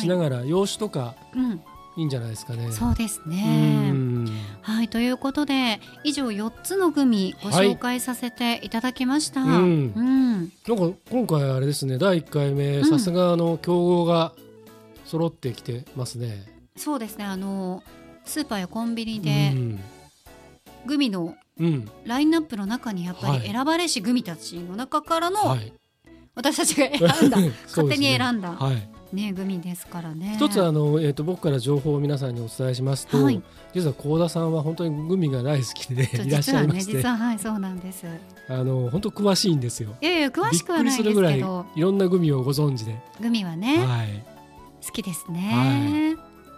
[0.00, 1.62] しながら洋酒とかうん。
[1.94, 2.72] いいんじゃないですかね。
[2.72, 4.26] そうですうねん。
[4.62, 9.92] はいということで以上4つのグミご紹介させていただきました、うん。
[9.94, 10.32] うん。
[10.34, 12.84] なんか今回あれですね第1回目うん。
[12.86, 14.32] さすがあの競合が
[15.04, 17.26] 揃ってきてますね、そうですね。
[17.26, 17.82] あの
[18.24, 19.80] スーパーやコンビニでうん。
[20.86, 21.90] グミのうん。
[22.04, 23.40] ラインナップの中にやっぱはい。
[23.40, 25.72] り選ばれしグミたちの中からのはい。
[26.34, 27.38] 私たちが選んだ。
[27.68, 30.34] 勝手に選んだ、はい、ねグミですからね。
[30.36, 33.42] 一つあの、えーと、僕から情報を皆さんにお伝えしますと、はい、
[33.74, 38.06] 実は幸田さんは本当にグミが大好きでいらっしゃいまして、実は、ね、はいそうなんです。
[38.48, 39.90] あの本当詳しいんですよ。
[40.00, 41.66] いやいや詳しくはないですけど。
[41.76, 42.98] いろんなグミをご存知で。
[43.20, 44.24] グミはね、はい、
[44.84, 46.16] 好きですね、は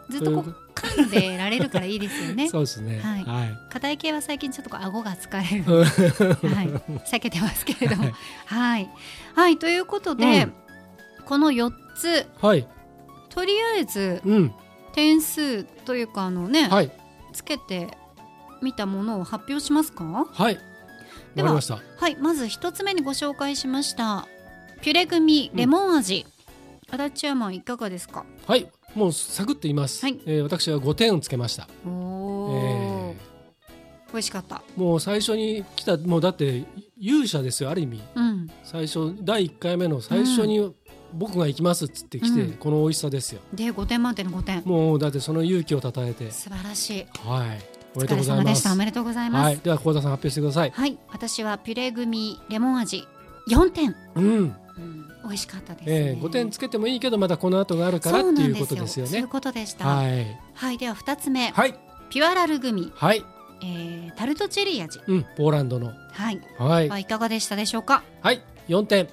[0.09, 2.49] い、ずっとこう噛んでられるからいいですよね。
[2.51, 3.01] そうですね。
[3.01, 6.69] はい、硬い系は最近ちょっとこう顎が疲れるはい。
[7.07, 8.11] 避けてますけれども。
[8.47, 8.91] はい、
[9.35, 10.55] はい、ということで、うん、
[11.25, 12.67] この4つ、はい、
[13.31, 14.53] とりあえず、うん、
[14.93, 16.91] 点数というかあのね、はい、
[17.33, 17.97] つけて
[18.63, 20.27] みたものを発表しますか？
[20.33, 20.59] はい。
[21.35, 22.17] でははい。
[22.21, 24.29] まず一つ目にご紹介しました
[24.83, 26.25] ピュレグミレモン味、
[26.93, 28.25] うん、足立山いかがですか？
[28.47, 31.69] はいもうサクッと言います、はい、えー、私は5点をつけました。
[31.87, 33.15] おお、
[34.09, 34.63] えー、美味しかった。
[34.77, 36.65] もう最初に来たもうだって
[36.99, 40.75] 勇者ですよある意味、うん、最初第1回目の最初に、
[41.13, 43.41] 僕が行きますっつって来て、うん、この美味しさですよ。
[43.53, 44.63] で5点満点の5点。
[44.65, 46.31] もうだってその勇気をたたえて。
[46.31, 47.07] 素晴らしい。
[47.27, 47.75] はい。
[47.95, 48.69] おめでとうございます。
[48.69, 50.71] おめでとうございます、はい、では幸田さん発表してください。
[50.71, 50.99] はい。
[51.09, 53.07] 私はピュレグミレモン味。
[53.49, 53.95] 4点。
[54.17, 55.09] うん、うん。
[55.25, 59.11] 美味しかったです、ね、えー、5点つけてもいいけどまだこの後があるからっていうことですよね。
[59.11, 59.87] そういうことでした。
[59.87, 61.51] はい、はい、では2つ目。
[61.51, 61.75] はい。
[62.11, 62.93] ピュアラルグミ。
[62.95, 63.25] はい。
[63.63, 65.01] えー、タルトチェリー味。
[65.07, 65.93] うんポーランドの。
[66.13, 66.41] はい。
[66.59, 67.03] はい。
[67.03, 68.03] いかがでしたでしょうか？
[68.21, 69.09] はい4点。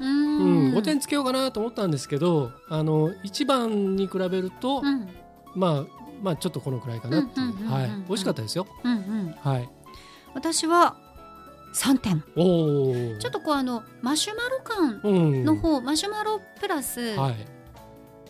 [0.00, 0.74] うん。
[0.74, 5.08] 5点つけようかなと思ったんですけどあの1番に比べると、うん、
[5.54, 7.70] まあまあちょっとこのくらいかなっていう。
[7.70, 7.90] はい。
[8.08, 9.68] 美味しかったですよ、うんうん、はい。
[10.34, 10.96] 私は
[11.72, 12.24] 3点。
[12.36, 17.46] おちょっとこうあのマシュマロ感の方、うん、マシュマロプラス、はい、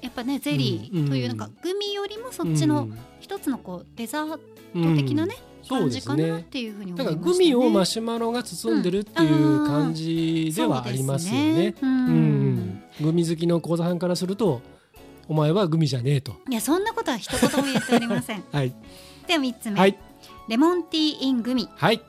[0.00, 2.88] やっぱねゼリーというなんかグミよりもそっちの
[3.20, 4.40] 一つのこうデザート
[4.96, 5.36] 的なね、
[5.68, 11.74] 感じかなっていうふうに思いまね、だからグミをマシュマロが包んでるっていう感じではありますよね。
[11.80, 12.82] うん、ね。
[13.00, 14.60] うん、グミ好きの講座さんからすると
[15.28, 16.34] お前はグミじゃねえと。
[16.48, 18.44] いやそんなことは一言も言っておりません。
[18.50, 18.74] はい。
[19.26, 19.98] では三つ目、はい、
[20.48, 21.68] レモンティーイングミ。
[21.74, 22.00] はい。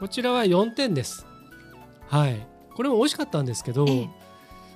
[0.00, 1.26] こちらは四点です。
[2.08, 2.46] はい。
[2.74, 4.08] これも美味しかったんですけど、ええ、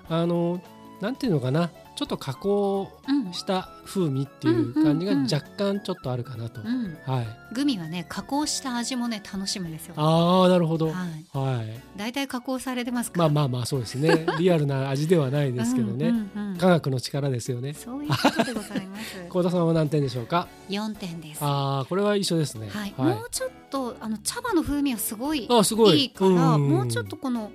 [0.08, 0.60] あの
[1.00, 1.70] なんていうのかな。
[1.98, 2.88] ちょっと加工
[3.32, 9.94] した風味っていう感じが若干ちょっとあるかなと、はい、グミはね加工した味もね楽しむんですよ。
[9.96, 10.92] ああなるほど。
[10.92, 14.26] はい、大体加工されてますまあまあまあそうですね。
[14.38, 16.14] リアルな味ではないですけどね。
[16.60, 17.74] 科学の力ですよね。
[17.74, 19.16] そういうことでございます。
[19.28, 21.40] 幸田さんは何点でしょうか？4点です。
[21.42, 26.02] ああこれは一緒ですね、はい、もうちょっとあの茶葉の風味はすごいあすごい。
[26.02, 27.50] いいからもうちょっとこの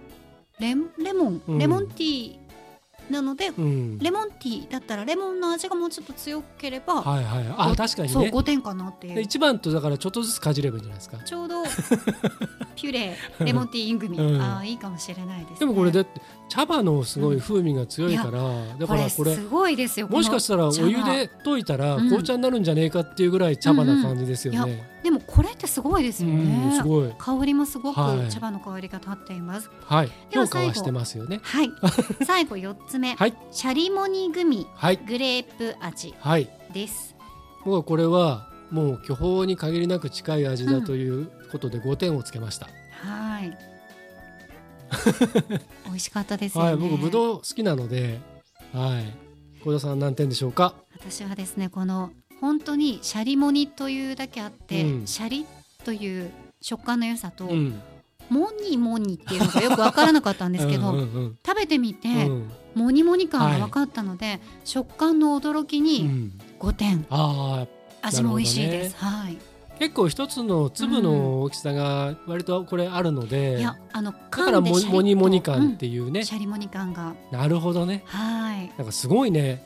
[0.60, 2.43] レレモンレモンティー
[3.10, 8.14] なので、うん、レモンティーだったらレモンの味がもうちょっと強ければ、はいはい、あ確かにね。
[8.14, 9.22] そう5点かなっていう。
[9.22, 11.18] 一番とだからちょっとずつかじればいいんじゃないですか。
[11.24, 11.64] ちょうど
[12.76, 26.78] ピュレ レモンティーイングミ、うん、ああいいかもしれないです、ね、でもこれだって茶葉のすごい風味が強いから、うん、だからこれすごいですよもしかしたらお湯で溶いたら紅茶になるんじゃねえかっていうぐらい茶葉な感じですよね、でもこれってすごいですよね。
[26.78, 27.98] すごい香りもすごく
[28.30, 29.70] 茶葉の香りが立っています。
[29.86, 30.12] はい。
[30.32, 31.42] 評価はしてますよね。
[31.44, 31.70] はい。
[32.26, 33.14] 最後四つ目。
[33.16, 33.34] はい。
[33.52, 34.66] シャリモニグミ。
[34.76, 34.98] はい。
[34.98, 36.14] グレープ味。
[36.20, 36.50] はい。
[36.74, 37.16] です。
[37.66, 42.68] 僕はこれはもう巨峰に限りなく近い味だということで五点をつけました。
[43.02, 43.58] はい。
[45.86, 46.78] 美味しかったですはい。
[46.78, 48.22] 僕ぶどう好きなので、
[48.74, 49.14] はい。
[49.64, 50.76] 小田さん何点でしょうか？
[51.00, 55.46] 私はですねこの本当にシャリモニというだけあって、うん、シャリ
[55.84, 57.82] という食感の良さと、うん、
[58.30, 67.68] モニモニっていうのがよく分からなかったんですけどうん、食べてみて、うん、モニモニ感が分かったので、はい、食感の驚きに5点、あ
[68.02, 68.94] 味も美味しいです。
[68.94, 69.38] ね、はい。
[69.80, 77.16] 結構一つの粒の大きさが割とこれあるので、うん、いやあのだからモニモニ感っていうね、シャリモニ感が。
[77.32, 78.04] なるほどね。
[78.06, 78.72] はい。
[78.78, 79.64] なんかすごいね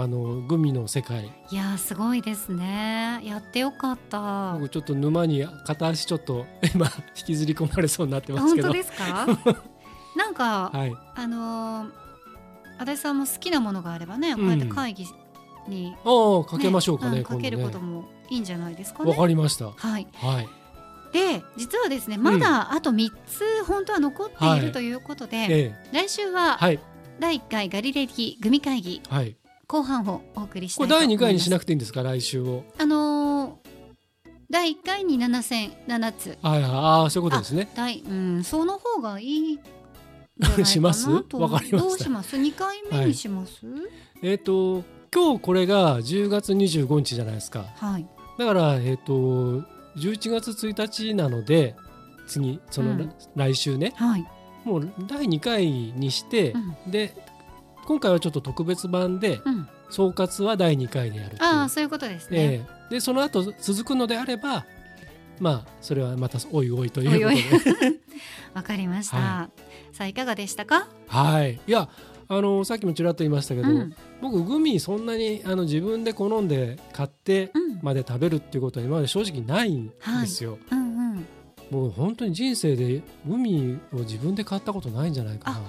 [0.00, 1.32] あのグミの世界。
[1.50, 3.20] いやすごいですね。
[3.24, 4.52] やってよかった。
[4.54, 8.68] 僕ちょっと沼に片足ちょっと今引きずり込まれそうになってますけど。
[8.68, 9.26] 本当ですか？
[10.16, 11.90] なんか、はい、あのー、
[12.78, 15.06] 足立さんも好きなものがあればね、こうやって会議
[15.68, 19.10] に、ああかけましょうかね、うん、かけることもいいんじゃないですかね。
[19.10, 19.66] わ、かりました。
[19.66, 20.48] はい、はい、
[21.12, 26.80] で実はですねまだあと3つ本当は残っているということで、はいええ、来週は、はい、
[27.18, 29.36] 第1回ガリレディグミ会議、はい、
[29.68, 32.02] 後半をお送りしたいこれ第2回にしなくていいんですか？
[32.02, 32.64] 来週を。
[32.78, 36.38] あのー、第1回に7戦7つ。
[36.40, 37.68] はいああそういうことですね。
[37.76, 39.60] 第うんその方がいい
[40.64, 41.10] します？
[41.10, 43.80] わかりますどうします？2回目にします、はい、
[44.22, 47.66] えっ、ー、と今日これが10月25日じゃないですか。
[47.76, 48.06] はい。
[48.38, 49.66] だからえっ、ー、と
[49.98, 51.76] 11月1日なので
[52.26, 54.26] 次その、うん、来週ね、はい、
[54.64, 56.54] もう第2回にして、
[56.86, 57.14] で
[57.88, 59.54] 今回はちょっと特別版でうん。
[59.54, 62.38] うん総括は第2回でやるああそういうことですね。
[62.38, 62.94] ええ。
[62.96, 64.66] でその後続くのであれば
[65.40, 67.96] まあそれはまたおいおいということで。
[68.52, 69.16] わかりました。
[69.16, 69.50] は
[69.92, 70.88] さあいかがでしたか？
[71.06, 71.58] はい。
[71.66, 71.88] いや
[72.28, 73.94] あのさっきもちらっと言いましたけど、うん。
[74.20, 77.78] 僕グミそんなにあの自分で好んで買ってうん。
[77.80, 81.26] まで食べるっていうことは今まで正直ないんですよ、うんうん。
[81.70, 85.60] もう本当に人生でグミを自分で買ったことないんじゃないかな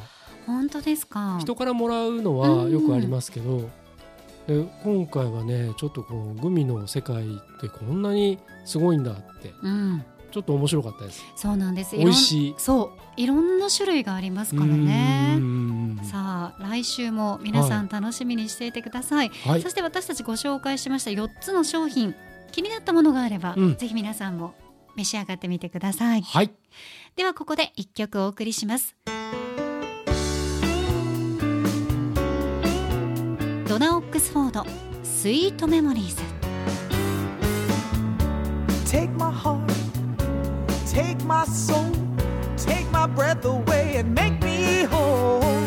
[0.49, 1.37] 本当ですか？
[1.39, 3.69] 人からもらうのはよくありますけど、
[4.47, 11.95] で今回はねちょっとこのグミの世界ってこんなにすごいんだってうんちょっと面白かったですそうなんです。
[11.95, 15.35] 美味しいそういろんな種類がありますからうね。
[15.37, 19.29] んさあ来週も皆さん楽しみにしていてください。
[19.29, 22.15] はいそして私たちご紹介しました4つの商品
[22.51, 24.53] 気になったものがあれば、うんぜひ皆さんも
[24.95, 26.21] 召し上がってみてください。
[26.21, 26.51] はい
[27.15, 28.95] ではここで一曲お送りします。
[33.69, 34.65] ドナ・オックスフォード
[35.03, 36.15] スイートメモリーズ
[38.91, 39.61] Take my heart,
[40.91, 41.85] take my soul,
[42.57, 45.58] take my breath away and make me whole.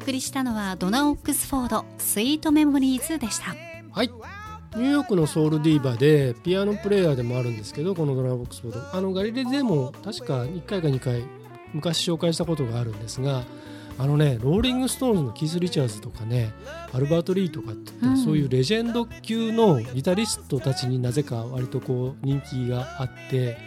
[0.00, 3.54] 送りしたのはドナ・オックスフォードスイートメモリーズでした。
[3.92, 4.08] はい。
[4.76, 8.96] ニューヨークのソウルディーバでピアノプレイヤーでもあるんですけどこのドナ・オックスフォード。
[8.96, 11.22] あのガリレでも確か1回か2回
[11.74, 13.44] 昔紹介したことがあるんですが
[13.98, 16.54] あのねローリング・ストーンズのキース・リチャーズとかね
[16.94, 18.24] アルバート・リーとかって言って、うん。
[18.24, 23.58] そういうレジェンド級のギタリストたちになぜか割とこう人気があって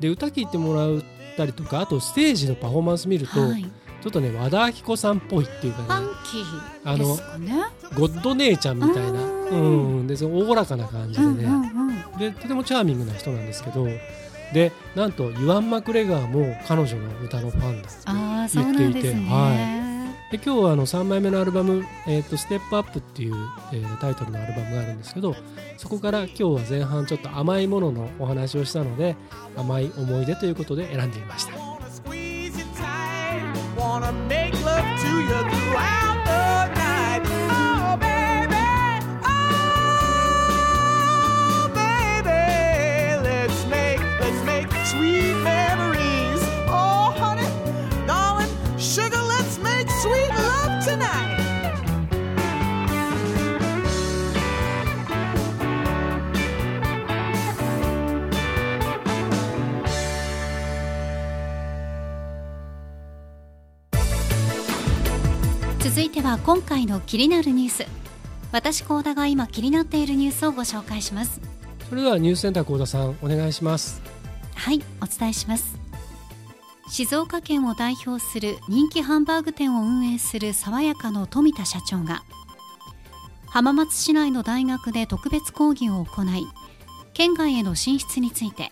[0.00, 1.02] で歌聴いてもらっ
[1.38, 3.64] たりとかあとステージのパフォーマンス見ると、はい
[4.02, 6.06] ちょっとね和田アキ子さんっぽいっていうフかね。
[6.06, 7.52] ァンキーですかね。
[7.96, 10.02] ゴッド姉ちゃんみたいな、ううん。
[10.04, 11.72] ん、でそのおおらかな感じでね、
[12.18, 13.86] でとてもチャーミングな人なんですけど。
[14.52, 19.10] でなんとユアン・マクレガーも彼女の歌のファンだってああそうなんで
[20.32, 23.34] 今日はあの3枚目のアルバム「えー、とステップアップっていう、
[23.74, 25.36] えータイトルのアルバムがあるんですけど
[25.76, 29.16] そこから今日は前半ちょっと甘いもののお話をしたので
[29.54, 31.52] 甘い思い出ということで選んでみました
[34.00, 36.07] wanna make love to your cloud.
[66.48, 67.86] 今回の気になるニュース。
[68.52, 71.42] 私高田が今気になっているニュースをご紹介します。
[71.90, 74.00] それではニュースセンター高田さんお願いします。
[74.54, 75.78] はいお伝えします。
[76.88, 82.22] 静岡県を代表する人気ハンバーグ店を運営する爽やかの富田社長が
[83.48, 86.46] 浜松市内の大学で特別講義を行い
[87.12, 88.70] 県外への進出について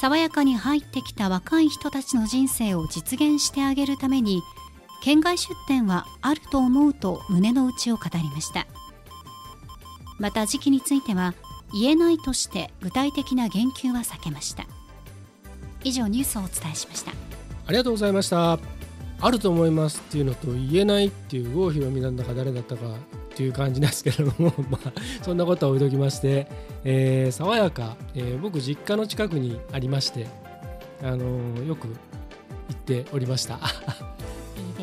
[0.00, 4.42] 爽やかに入ってきた若い人たちの人生を実現してあげるために
[5.04, 8.66] 県外出店はあると思うと胸の内を語りました。
[10.18, 11.34] また時期については
[11.78, 14.64] 言えないとして具体的な言及は避けました。
[15.82, 17.10] 以上ニュースをお伝えしました。
[17.10, 18.58] ありがとうございました。
[19.20, 26.48] あると思いますっていうのと言えないっていう郷ひろみなんだか誰だったかっていう感じなんですけれども まあそんなことは置いときまして、
[26.82, 30.28] えー爽やか、えー僕実家の近くにありまして
[31.02, 31.94] あのーよく行
[32.72, 33.60] っておりました。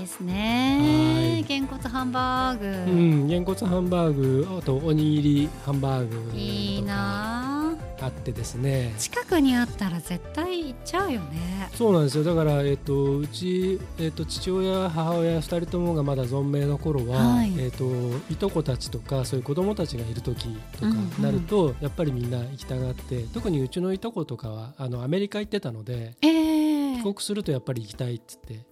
[0.01, 1.33] ですね。
[1.33, 1.43] はい。
[1.43, 7.67] げんこつハンバーグ、うんげんこつハンバーグあとおにぎりハンバーグいいな。
[7.69, 8.95] ああってですね。
[8.97, 11.69] 近くにあったら絶対行っちゃうよね。
[11.75, 12.23] そうなんですよ。
[12.23, 17.53] だから、えっとうち、えっと父親母親2人ともがまだ存命の頃は、はい。
[17.59, 17.85] えっと
[18.31, 21.23] いとこたちとかそういう子供たちがいる時とかうんうん。
[21.23, 26.95] なると、やっぱりみんな行きたがって特にうちのいとことかはあのアメリカ行ってたのでええ。
[26.97, 28.65] 帰国するとやっぱり行きたいっつって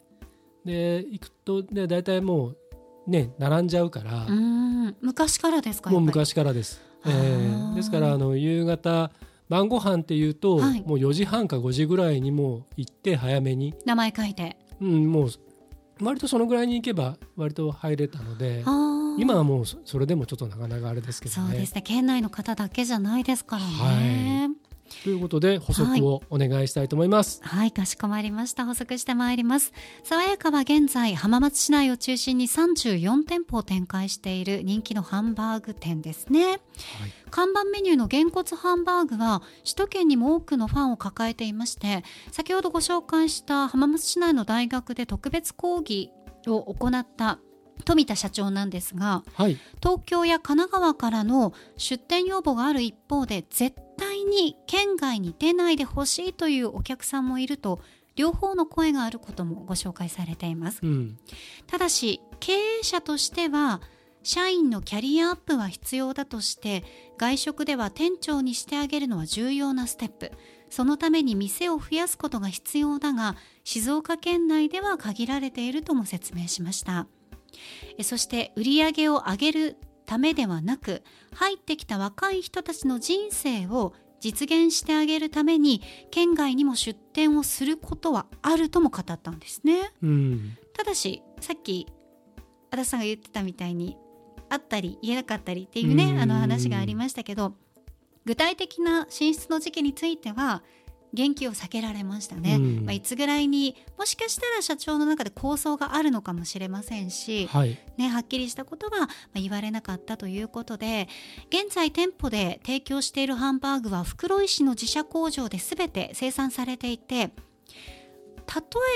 [0.69, 2.57] で行くとで大体もう
[3.07, 4.95] ね並んじゃうから、うん。
[5.01, 6.81] 昔からですかもう昔からです。
[7.05, 7.71] えあー。
[7.73, 9.11] ーですからあの夕方
[9.49, 10.81] 晩ご飯っていうと、はい。
[10.81, 13.73] もう4時半か5時ぐらいにもう行って早めに。
[13.85, 14.57] 名前書いて。
[14.79, 15.29] うん、もう
[16.01, 18.63] 割とそのぐらいに行けば割と入れたので
[19.17, 21.47] 今はもうそそれでもちょっとなかなかあれですけどね。
[21.49, 21.81] そうですね。
[21.81, 24.51] 県内の方だけじゃないですからね
[25.03, 27.39] ということで補足をお願いしたいと思います。
[27.43, 28.65] はい、かしこまりました。
[28.65, 29.73] 補足してまいります。
[30.03, 36.59] 爽やかは現在浜松市内を中心に34店舗を展開している人気のハンバーグ店ですね。
[37.29, 46.11] 看板メニューのげんこつハンバーグは首都圏にも多くのファンを抱えていまして先ほどご紹介した浜松市内の大学で特別講義
[46.47, 47.39] を行った
[47.85, 57.79] 富田社長なんですがはい、東京や神奈川からの出店要望がある一方で絶対に県外に出ないでほしいというお客さんもいると
[58.15, 60.79] 両方の声があることもご紹介されています。
[60.83, 61.17] うん、
[61.67, 63.81] ただし経営者としては
[64.23, 66.83] 社員のキャリアアップは必要だとして
[67.17, 70.31] 外食では店長にしてあげるのは重要なステップ。
[70.69, 77.07] そのために店を増やすことが必要だが静岡県内では限られているとも説明しました。
[77.09, 77.18] え
[78.01, 81.03] そして売り上げを上げるためではなく
[81.33, 85.81] 入ってきた若い人たちの人生を実現してあげるために
[86.11, 89.91] 県外にも出店をすることはあるとも語ったんですね。
[90.01, 91.87] うん、ただしさっき
[92.71, 93.97] 足立さんが言ってたみたいに
[94.49, 97.53] あったり言えなかったりっていうねうんあの話がありましたけど
[98.25, 100.63] 具体的な進出の時期については
[101.13, 102.85] 言及を避けられましたね、うん。
[102.85, 109.05] まあ、いつぐらいにもしかしたら社長の中で構想があるのかもしれませんし、はい、ね、はっきりしたことはま
[109.37, 111.07] あ言われなかったということで
[111.49, 117.31] 現在店舗で提供しているハンバーグは袋井市の自社工場で全て生産されていて例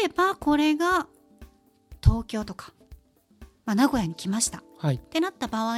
[0.06, 1.08] えばこれが
[2.04, 2.74] 東京とか、
[3.66, 4.60] まあ、名古屋に来ました。
[4.60, 5.78] っはい、てなった場合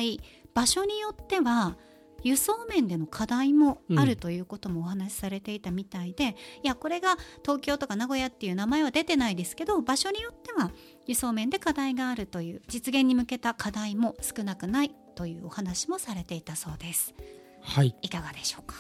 [0.56, 1.78] 場所によっては
[2.26, 10.72] 輸送面での課題もあるということもお話しされていたみたいで、いやこれが東京とか名古屋っていう名前は出てないですけど場所によっては
[11.06, 17.14] 輸送面で課題があるという実現に向けた課題も少なくないというお話もされていたそうです。
[17.62, 18.76] はい、いかがでしょうか？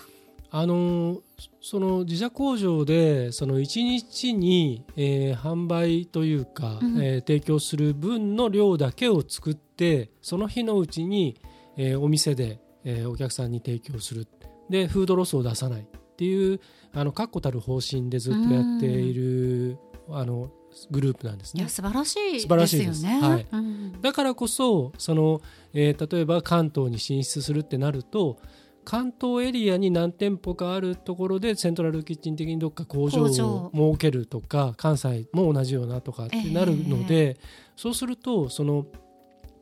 [0.51, 1.19] あのー
[1.61, 7.03] その自社工場でその1日に、えー販売というか、うん。
[7.03, 11.41] えー提供する分の量だけを作ってその日のうちに、
[11.77, 14.27] えーお店で、えーお客さんに提供する。
[14.69, 16.59] でフードロスを出さないっていう
[16.93, 19.77] あの確固たる方針でずっとやっている
[20.09, 20.49] あの
[20.91, 21.61] グループなんですね。
[21.61, 21.69] いや。
[21.69, 23.03] 素晴らしい素晴らでしいです。
[23.03, 23.19] ね。
[23.21, 23.47] はい。
[23.51, 24.01] うん。
[24.01, 25.41] だからこそその、
[25.73, 28.37] えー例えば関東に進出するってなると
[28.83, 33.47] 関東エリアに何店舗かあるところでセントラルキッチン的にどっか工場工場。
[33.47, 37.37] を設けるとか関西も同じようなとかってなるので、
[37.75, 38.85] そうするとその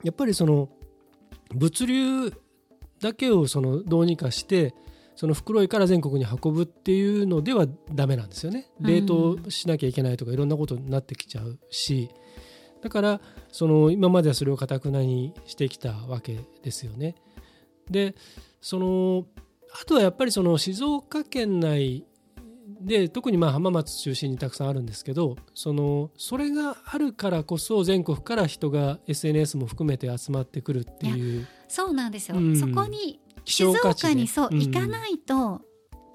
[0.04, 0.70] やっぱりその
[1.54, 2.34] 物流
[3.04, 4.74] だけをそのどうにかして
[5.16, 8.68] その袋井から全国に運ぶっていうのではダメなんですよね。
[8.80, 12.10] うん冷凍しなきゃいけないとかいろんなことになってきちゃうし
[12.82, 17.16] だからその今まではそれをかたくなにしてきたわけですよね。
[17.90, 18.16] で
[18.62, 19.26] その
[19.82, 22.06] あとはやっぱりその静岡県内
[22.82, 32.56] で特にまあ浜松中心にたくさんあるんですけどそのそれがあるからこそ全国から人が SNS も含めて集まってくるっていうそうなんですよ、うん。
[32.56, 34.60] そこに希静岡にそう、うん。
[34.60, 35.62] 行かないと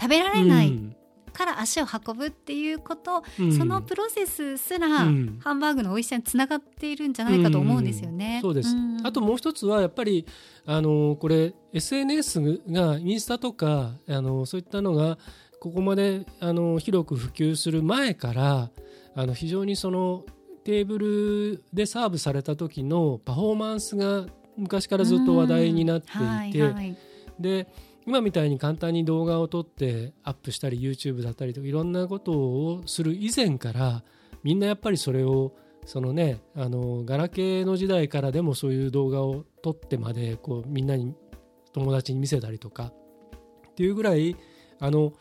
[0.00, 0.96] 食べられないうん。
[1.32, 3.52] から足を運ぶっていうこと、うん。
[3.52, 5.40] そのプロセスすら、うん。
[5.42, 8.38] ハンバーグの美味しさにつながっているんじゃないかと思うんですよね。
[8.40, 9.04] そうです、ん。
[9.04, 10.26] あともう一つはやっぱり
[10.64, 15.18] あのこれ SNS がインスタとかあのそういったのが
[15.60, 18.70] ここまであの広く普及する前から
[19.16, 20.24] あの非常にその
[20.64, 24.26] テーブルでサーブされた時のパフォーマンスが
[24.58, 26.24] 昔からずっと話題になっていて、うん。
[26.26, 26.96] はいはい。
[27.40, 27.68] で
[28.06, 34.02] 今みたいに簡単に動画を撮ってアップしたり YouTube だったりとかいろんなことをする以前から
[34.42, 35.52] みんなやっぱりそれを
[35.84, 41.14] そのねあのガラケーの時代からでもそういう動画を撮ってまでこうみんなに
[41.74, 42.92] 友達に見せたりとか
[43.70, 44.36] っていうぐらい
[44.80, 45.12] あの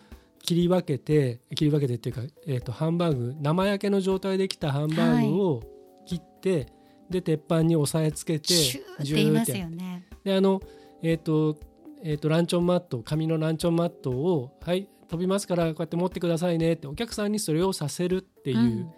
[0.42, 5.64] 切り分けて切り分けてっていうか、えー、とハンバーグ生焼けの状態できたハンバーグを
[6.06, 6.68] 切って、
[7.10, 10.06] で鉄板に押さえつけてシューって言いますよね。
[10.24, 10.62] であの
[11.02, 11.58] えっ、と
[12.04, 18.92] えー、とランチョンマット紙のランチョンマットをはい飛びますからこうやって持ってくださいねってお客さんにそれをさせるっていう、うん。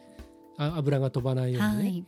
[0.58, 2.06] あ油が飛ばないようにね、はい、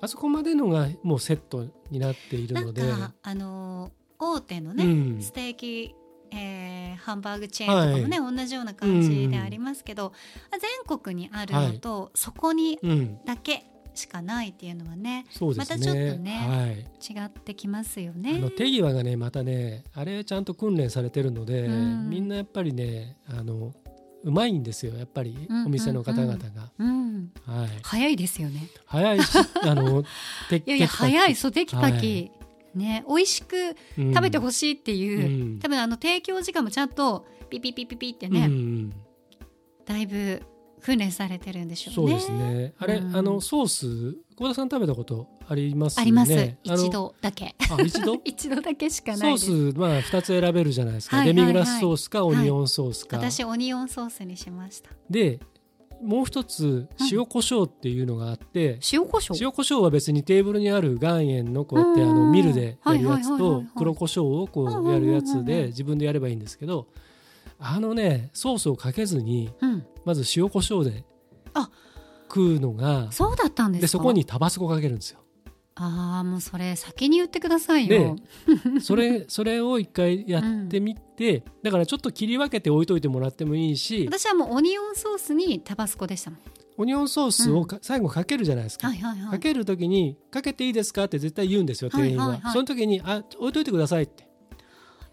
[0.00, 5.20] あそこまでのがもうセットになっているなんのでかあのー大手のね、うん。
[5.20, 5.94] ステーキ、
[6.32, 10.12] えーハンバーグチェーンとかもね、同じような感じでありますけど、
[10.58, 13.66] 全国にあるのと、そこにうん、だけ
[13.96, 15.76] しかないっていうのはねそうですね。
[15.78, 18.38] またちょっとねはい、違ってきますよあね。
[18.38, 22.10] の手際がねまたねあれちゃんと訓練されてるので、うん。
[22.10, 23.74] みんなやっぱりねあの
[24.22, 28.68] うまいんですよやっぱりうんお店の方々が、うん、はい、早いですよね。
[28.86, 30.02] 早いし あの
[30.48, 32.32] ていやいや早いそうテキパキ、はい。
[32.74, 33.56] ね美味しく
[33.98, 34.12] うん。
[34.14, 35.58] 食べてほしいっていう、うん。
[35.60, 38.90] 多分あの提供時間もちゃんとピピピピピってうね、ん。
[39.86, 40.42] だいぶ
[40.86, 42.14] 訓練されてるんでしょそううね。
[42.14, 42.72] ですね。
[42.78, 46.02] あれ、うんあのソース、小田さん食べたことありますよね？
[46.02, 46.32] あります、
[46.62, 46.90] 一。
[46.90, 48.20] 度だけあ、一度？
[48.24, 51.16] 一度だけしかソないですース、まあ、二つ選べるじゃないですか。
[51.18, 53.16] はいはいはいデミグラスソースか、オニオンソースか。
[53.18, 55.40] 私オニオンソースにしましたで、
[56.02, 58.78] もう一つ、塩コショウっていうのがあって。
[58.92, 66.86] 塩コショウ塩コショウは別にテーブルにある岩塩のこうやってあうんのミルでやるやつはいはいはいはいとはい黒コショウをこうやるやつで自分でやればいいんですけど
[67.58, 69.86] あのねソースをかけずにうん。
[70.04, 71.04] まず塩コショウで
[71.54, 71.70] あ。
[72.28, 73.82] 食うのがそうだったんですか？
[73.82, 75.20] でそこにタバスコかけるんですよ。
[75.78, 78.16] ああもうそれ先に言ってくださいでよ
[78.80, 86.40] それ それを一回やってみて、だからちょっと切り分けて置いといてもらってもいいし私はもうオニオンソースにタバスコでしたもん。
[86.78, 89.30] オニオンソースをか、最後かけるじゃないですか、はいはいはい。
[89.32, 92.52] かける時に「かけていいですか?」って絶対言うんですよ店員は,、はいはいはい。
[92.54, 94.26] その時に「あ置いといてください」って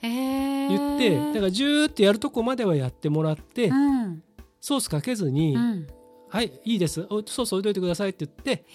[0.10, 4.24] 言って、だからジューってやるとこまではやってもらって、うん。
[4.60, 5.88] ソースかけずに「うん。
[6.30, 7.06] はいいいです。
[7.10, 8.66] おソース置いといてください」って言って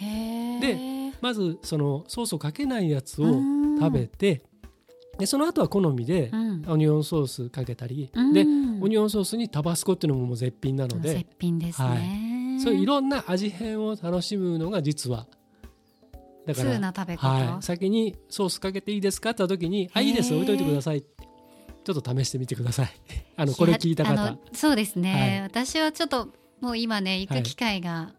[0.60, 3.26] でまずそのソースをかけないやつを
[3.78, 4.42] 食べて、
[5.18, 6.64] でその後は好みで、うん。
[6.68, 8.32] オニオンソースかけたり、うん。
[8.32, 8.42] で
[8.80, 15.26] オニオンソースにタバスコっていうのももう絶品なので絶、品ですね、そういういろんな味変を楽しむのが実は
[16.46, 21.17] だから通な食べ方、はい、先にソースかけていいですかって言った時に「あいいです置いといてください」って
[21.88, 22.90] ちょっと試してみてください。
[23.36, 24.14] あのこれ聞いた方。
[24.14, 25.40] のそうですね、はい。
[25.42, 26.28] 私はちょっと
[26.60, 28.12] もう今ね行く機会が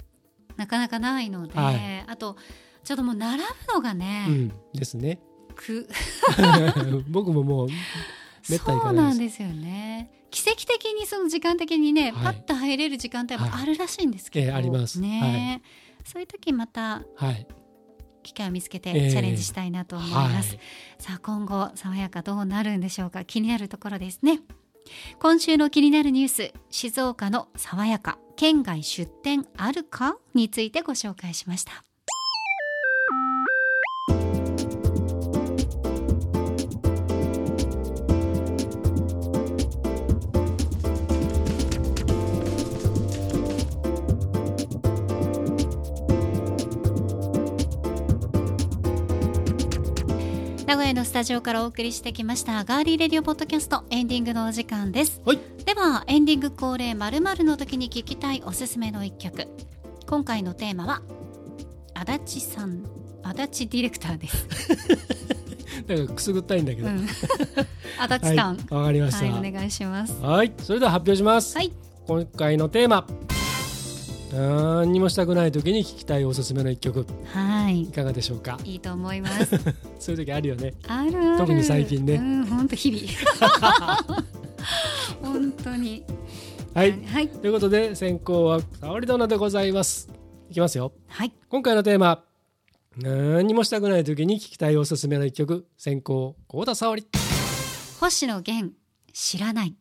[0.58, 2.06] なかなかないので、はい。
[2.08, 2.36] あと
[2.84, 4.54] ちょっともう並ぶのがね、うん。
[4.74, 5.20] ですね。
[5.56, 5.88] く
[7.10, 7.68] 僕ももう
[8.50, 10.10] めったに行そうかなんですよね。
[10.32, 12.34] 奇跡的にその時間的にね、はい。
[12.36, 15.00] パッと入れる時間帯もあるらしいんですけど、ええあります。
[15.00, 15.62] ね、
[16.06, 17.46] そういう時またはい
[18.30, 19.12] 機会を見つけてええ。
[19.12, 20.60] チャレンジしたいなと思います、はい。
[21.00, 23.26] さあ今後爽やかどうなるんでしょうか？
[23.26, 24.40] 気になるところですね。
[25.20, 30.18] 今週の気になるニュース静岡の爽やか県外出店あるか？
[30.34, 31.84] についてご紹介しました
[50.90, 55.22] 名古屋のスタジオからお送りしてきましたガーリーレディオポッドキャストエンディングのお時間です。
[55.24, 55.40] はい。
[55.64, 59.48] ではエンディング恒例まるの時に聞きたいおすすめの一曲。
[60.08, 61.04] 今回のテーマは
[61.94, 62.84] 足立さん
[63.22, 64.48] 足立ディレクターです、
[65.86, 67.06] だからくすぐったいんだけど、うん、
[68.00, 68.58] 足はい立さん。
[68.72, 69.32] わかりました。
[69.32, 70.20] はい、お願いします。
[70.20, 71.72] はいそれでは発表します、はい。
[72.08, 73.06] 今回のテーマ
[74.32, 77.06] 何にもしたくない時に聞きたいおすすめの一曲。
[77.34, 77.82] はい。
[77.84, 78.60] いかがでしょうか？
[78.64, 79.58] いいと思います。
[80.00, 80.74] そういう時あるよね。
[80.88, 81.38] ある。
[81.38, 82.14] 特に最近ね。
[82.16, 84.24] うん本当日々。
[85.22, 86.04] 本当に。
[86.74, 87.04] はい。
[87.06, 87.28] はい。
[87.30, 90.10] ということで先行は沙織殿でございます。
[90.50, 90.94] いきますよ。
[91.08, 91.32] はい。
[91.50, 92.24] 今回のテーマ
[92.98, 95.66] 何にもしたくない時に聞きたいおすすめの一曲。
[95.78, 97.08] 先行幸田沙織。
[98.00, 98.74] 星野源
[99.12, 99.76] 知らない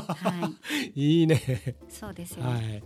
[0.00, 0.54] は
[0.94, 0.94] い。
[1.20, 1.76] いいね。
[1.88, 2.82] そうですよ、はい。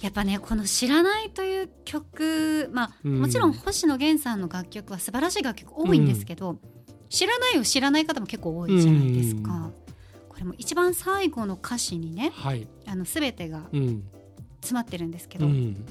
[0.00, 3.20] やっぱねこの「知らない」という曲まあ、うん。
[3.20, 6.60] もちろん星野源さんの楽曲は素晴らしい楽曲多いんですけど、
[7.08, 9.70] 知らないを知らない方も結構多いじゃないですか、
[10.28, 12.68] これも一番最後の歌詞にねはい。
[12.86, 14.04] あの全てがうん。
[14.60, 15.84] 詰まってるんですけど、うん。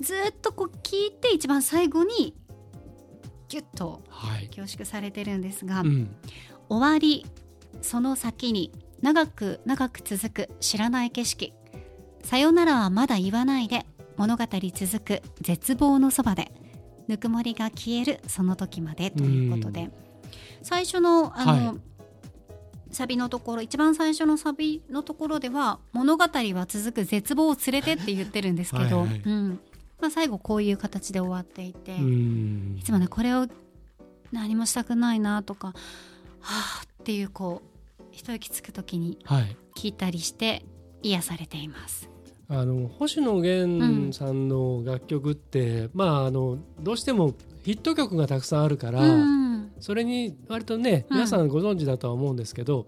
[0.00, 2.34] ずーっとこう聞いて一番最後に
[3.48, 4.48] ギュッとはい。
[4.50, 6.14] 凝縮されてるんですが、うん。
[6.68, 7.24] 終わり
[7.82, 8.72] その先に
[9.02, 11.52] 長く長く続く知らない景色。
[12.22, 13.84] さよならはまだ言わないで
[14.16, 16.50] 物語続く絶望のそばで
[17.06, 19.90] ぬくもりが消えるその時までということで。
[20.62, 21.80] 最初のあの、はい。
[22.90, 29.22] サビのところ一番最初のサビのところでは物語は続く絶望を連れてって言ってるんですけどはいはい。
[29.24, 29.60] うん。
[30.00, 32.76] まあ、最後こういう形で終わっていて、うん。
[32.78, 33.46] いつもねこれを
[34.32, 35.74] 何もしたくないなとかは
[36.40, 37.73] あっていうこう
[38.14, 39.56] 一息つく時にはい。
[39.76, 40.64] 聞いたりして
[41.02, 42.08] 癒されています。
[42.48, 47.34] あの星野源さんの楽曲って、まああのどうしても
[47.64, 51.16] ヒット曲がたくさんあるから、うん、それに割とねうん。
[51.16, 52.86] 皆さんご存知だとは思うんですけど、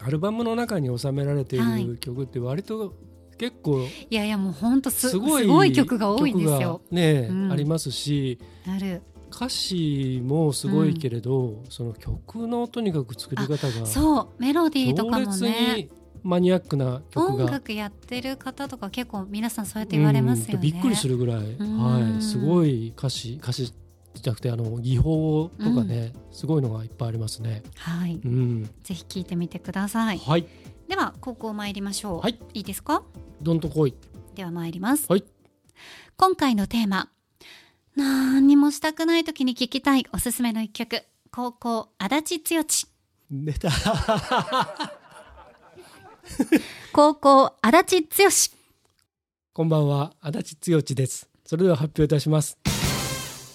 [0.00, 1.86] アルバムの中に収められていはい。
[1.86, 2.94] る曲って割と
[3.38, 3.80] 結構
[4.10, 6.82] いやいやもう本当すすごいすごい曲が多いんですよ。
[6.90, 7.52] ね、うん。
[7.52, 9.02] ありますしなる
[9.34, 15.90] 歌詞もすごいけれど、その曲のとにかく作り方がそうメロディーとかもねに
[16.22, 20.54] マニアックな曲が音楽やってる方とか結構皆さんそうやって言われますよね。
[20.54, 23.72] うんびっくりするぐらい、んはい、すごい歌詞歌詞
[24.14, 27.62] じゃなくてあの技法とかね、すごいのがいっぱいありますね。
[27.76, 30.18] はい、うん、ぜひ聞いてみてください。
[30.18, 30.46] はい、
[30.86, 32.20] では高校参りましょう。
[32.20, 33.02] はい、いいですか？
[33.40, 33.94] どんとこい。
[34.34, 35.06] では参ります。
[35.08, 35.24] はい、
[36.16, 37.08] 今回のテーマ
[37.96, 42.64] 何にもしたくない時に聞きたいおすすめの一曲高校足立剛
[43.30, 43.70] 出た。
[46.92, 48.30] 高校足立剛
[49.52, 51.28] こんばんは、足立剛です。
[51.44, 52.56] それでは発表いたします。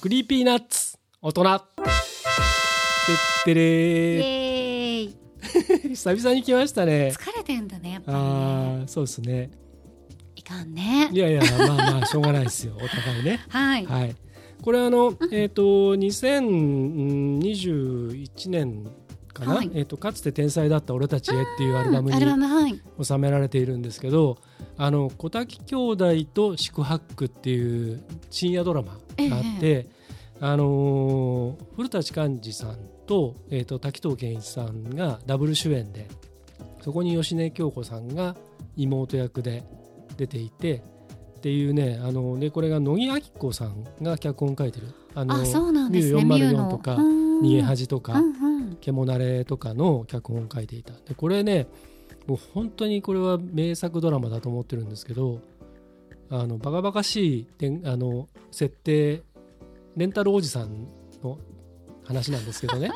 [0.01, 1.43] Creepy Nuts、大人。
[1.59, 5.15] てってイれエー。
[5.89, 7.11] 久々に来ましたね。
[7.17, 9.49] 疲れてんだねやっぱりあ、そうですね。
[10.35, 12.75] いかんねいやいや、まあまあ、しょうがないですよ。
[12.75, 13.43] お互いね。
[13.49, 14.15] はい、はい。
[14.61, 18.85] これあの、えっ、と2021年
[19.33, 19.71] かな、はい。
[19.73, 24.37] えっ、とかつて天才だった俺たちへっていうアルバムに収められているんですけど、
[24.77, 28.99] あの小滝兄弟と宿泊っていう深夜ドラマ
[29.29, 29.87] があって、
[30.39, 36.07] あのー古舘寛治さんとえっ、と滝藤賢一さんがダブル主演で、
[36.81, 38.35] そこに芳根京子さんが
[38.75, 39.63] 妹役で
[40.17, 40.83] 出ていて。
[41.37, 44.87] っていうねあのでこれが乃木明子さんが脚本書いてる。
[45.13, 46.23] あのあそうなんですね。
[46.23, 46.67] ミューミューの。
[46.67, 47.41] 404とかうん。
[47.41, 48.75] 逃げ恥とか、うんうん。
[48.81, 50.93] 獣れとかの脚本を書いていた。
[51.07, 51.67] でこれね
[52.25, 55.41] もう本当にこれは名作ドラマだと思ってるんですけど
[56.29, 59.23] あのバカバカしいであの設定
[59.95, 60.87] レンタルおじさん
[61.23, 61.37] の
[62.03, 62.91] 話なんですけどね。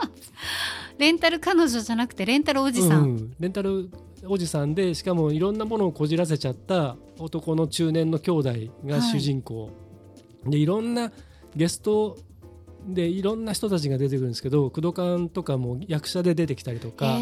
[0.97, 3.33] レンタル彼女じゃなくてレンタルおじさん、うん。
[3.39, 3.89] レンタル
[4.25, 8.53] おじさんでしかもいろんなものをこじらせちゃった男の中年の兄弟
[8.85, 9.71] が主人公、
[10.45, 11.11] でいろんな
[11.55, 12.17] ゲスト
[12.87, 17.17] でいろんな人たちが出てくるんですけど工藤館とかも役者で出てきたりとか、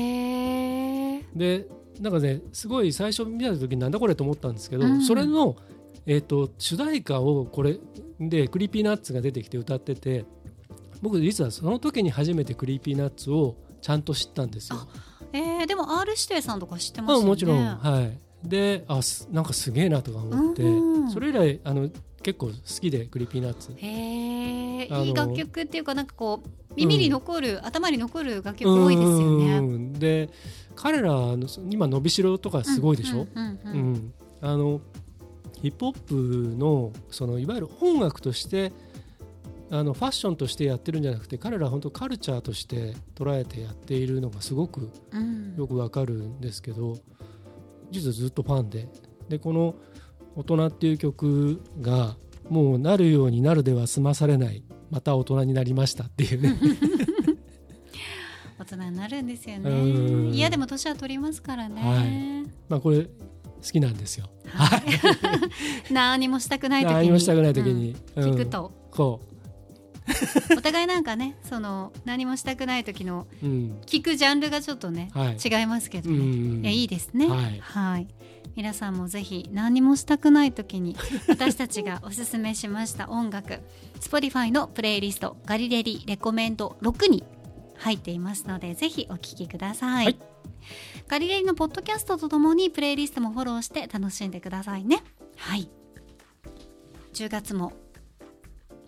[1.36, 1.68] で
[2.00, 5.02] なんかねすごい最初見た時なんだこれと思ったんですけど、うん。
[5.02, 5.58] それの、
[6.06, 7.78] えー、と主題歌をこれ
[8.20, 10.26] で Creepy Nuts が出てきて歌ってて
[11.02, 14.80] 僕実はその時に初めて Creepy Nuts をちゃんと知ったんですよ。
[15.34, 17.26] えー、でも R 指定さんとか知ってますよね。
[17.26, 21.90] あもちろん、はい、であすなんかすげえなとか思って、うんそれ以来あの
[22.22, 23.72] 結構好きで Creepy Nuts。
[23.76, 29.58] へえいい楽曲っていうかなんかこう耳に残る、頭に残る楽曲多いですよね。
[29.58, 30.30] うんで
[30.76, 33.94] 彼らの今伸びしろとかすごいでしょ、うんうんうんううん。
[33.94, 34.82] ん、あの
[35.62, 36.00] ヒップホッ
[36.54, 38.72] プのそのいわゆる音楽として
[39.72, 46.98] あのファッションとしてやってるんじゃなくて彼らは本当カルチャーとして捉えてやっているのがすごくうんよくわかるんですけど
[47.92, 48.88] 実はずっとファンで
[49.30, 49.76] でこの
[50.36, 52.16] 「大人」っていう曲が
[52.50, 56.58] もうなるようになるでは済まされないまた大人になりましたっていうね
[58.58, 60.38] 大人になるんですようんね。
[60.38, 62.44] いやでも年は取りますからね。
[62.68, 63.10] まあこれ好
[63.62, 64.30] きなんですよ。
[64.48, 64.82] はい。
[65.94, 66.94] 何もしたくない時に。
[66.94, 68.72] 何もしたくない時に、うんうん聞くと。
[68.92, 69.22] こ
[70.58, 73.82] お互いなんかねその何もしたくない時のうん。
[73.86, 75.38] 聞くジャンルがちょっとね、はい。
[75.44, 77.28] 違いますけどうね、んいやいいですね。
[77.28, 77.60] はい。
[77.60, 78.08] はい。
[78.56, 80.96] 皆さんもぜひ何もしたくない時に
[81.30, 83.62] 私たちがおすすめしました音楽
[84.02, 87.24] Spotify のプレイリストガリレディレコメンド6に
[87.78, 90.20] 入っていますのでぜひお聴きください、はい。
[91.08, 95.04] ガリレディのポッドキャストとともにプレイリストもフォローして楽しんでくださいね。
[95.38, 95.70] はい。
[97.14, 97.74] 10月も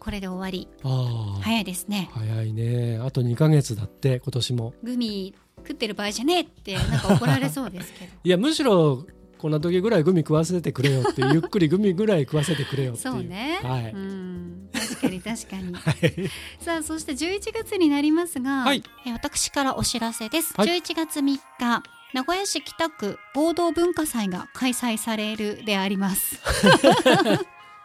[0.01, 0.67] これで終わり。
[0.83, 1.41] ああ。
[1.43, 2.09] 早いですね。
[2.11, 2.97] 早いね。
[2.97, 4.73] あと2ヶ月だって今年も。
[4.81, 8.11] グミ食ってる場合じゃねえってなんか怒られそうですけど。
[8.23, 9.05] いやむしろ
[9.37, 14.69] こんな時ぐらいグミ食わせてくれよって ゆっくりグミぐらい食わせてくれよってそうね、はい、うん。
[14.73, 15.73] 確かに確かに。
[15.77, 16.29] はい。
[16.59, 18.83] さあそして11月になりますが、はい。
[19.05, 20.67] えー私からお知らせです、はい。
[20.67, 21.83] 11月3日
[22.13, 26.41] 名古屋市北区合同文化祭が開催されるであります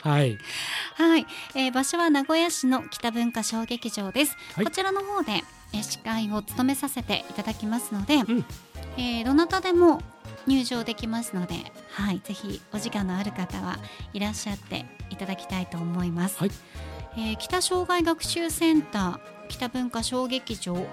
[0.06, 0.38] はい。
[0.94, 4.64] はい、えー場所は名古屋市の北文化小劇場です、はい。
[4.64, 5.42] こちらの方で、
[5.72, 8.44] えー司会を務めさせていただきますので、ん。
[8.96, 10.00] えーどなたでも
[10.46, 13.78] 入場できますので、はい、ぜひお時間のある方は
[14.12, 16.50] いらっしゃっていただきたいと思います、はい。
[17.16, 20.86] えー北障害学習センター北文化小劇場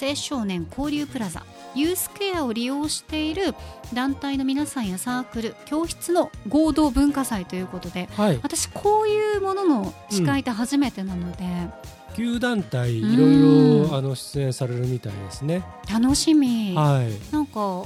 [0.00, 1.44] 青少年交流プラザ。
[1.74, 3.54] ユースケアを利用している
[3.94, 8.40] 団体の皆さんやサークル教室の合同文化祭ということではい。
[8.42, 11.44] 私こういうものの司会って初めてなので、
[12.16, 15.62] 9団体いろうんいろあの出演されるみたいですね。
[15.88, 17.32] 楽しみ、はい。
[17.32, 17.84] なんか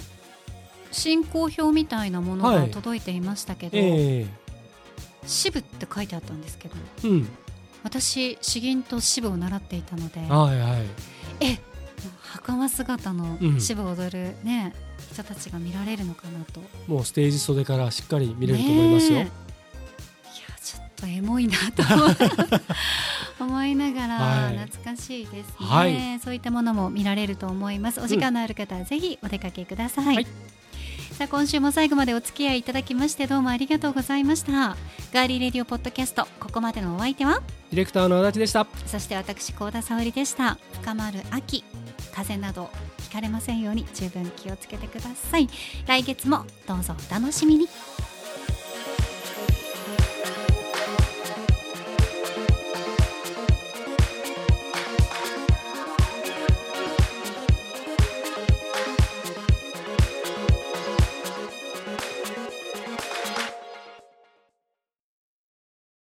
[0.90, 2.70] 進行表みたいなものがはい。
[2.70, 4.26] 届いていましたけど、え
[5.26, 6.74] 支部って書いてあったんですけど
[7.04, 7.28] えうん。
[7.82, 10.82] 私詩吟と支部を習っていたのではいはい。
[11.40, 11.58] え
[12.34, 13.60] 袴姿のうん。
[13.60, 14.72] 支部を踊る、ね
[15.12, 16.60] 人たちが見られるのかなと。
[16.86, 19.22] もうステージ袖からしっかり見れると思いますよ、ねえ。
[19.22, 19.30] いや
[20.62, 21.82] ちょっとエモいなと
[23.38, 24.58] 思 いながらはい。
[24.58, 26.20] 懐かしいですね、はい。
[26.20, 28.00] そういったものも見られると思います。
[28.00, 30.26] お時間のある方はぜひお出かけください、はい。
[31.12, 34.76] さあ今週も最後までお付き合いいただきましてどうもありがとうございました。
[35.12, 37.40] ガーリーレディオポッドキャストここまでのお相手は？
[37.70, 38.66] ディレクターの足立でした。
[38.86, 40.58] そして私高田沙織でした。
[40.80, 41.62] 深まる秋
[42.14, 45.48] 風邪などひかれませんように十分気をつけてください。
[45.86, 47.68] 来月もどうぞお楽しみに。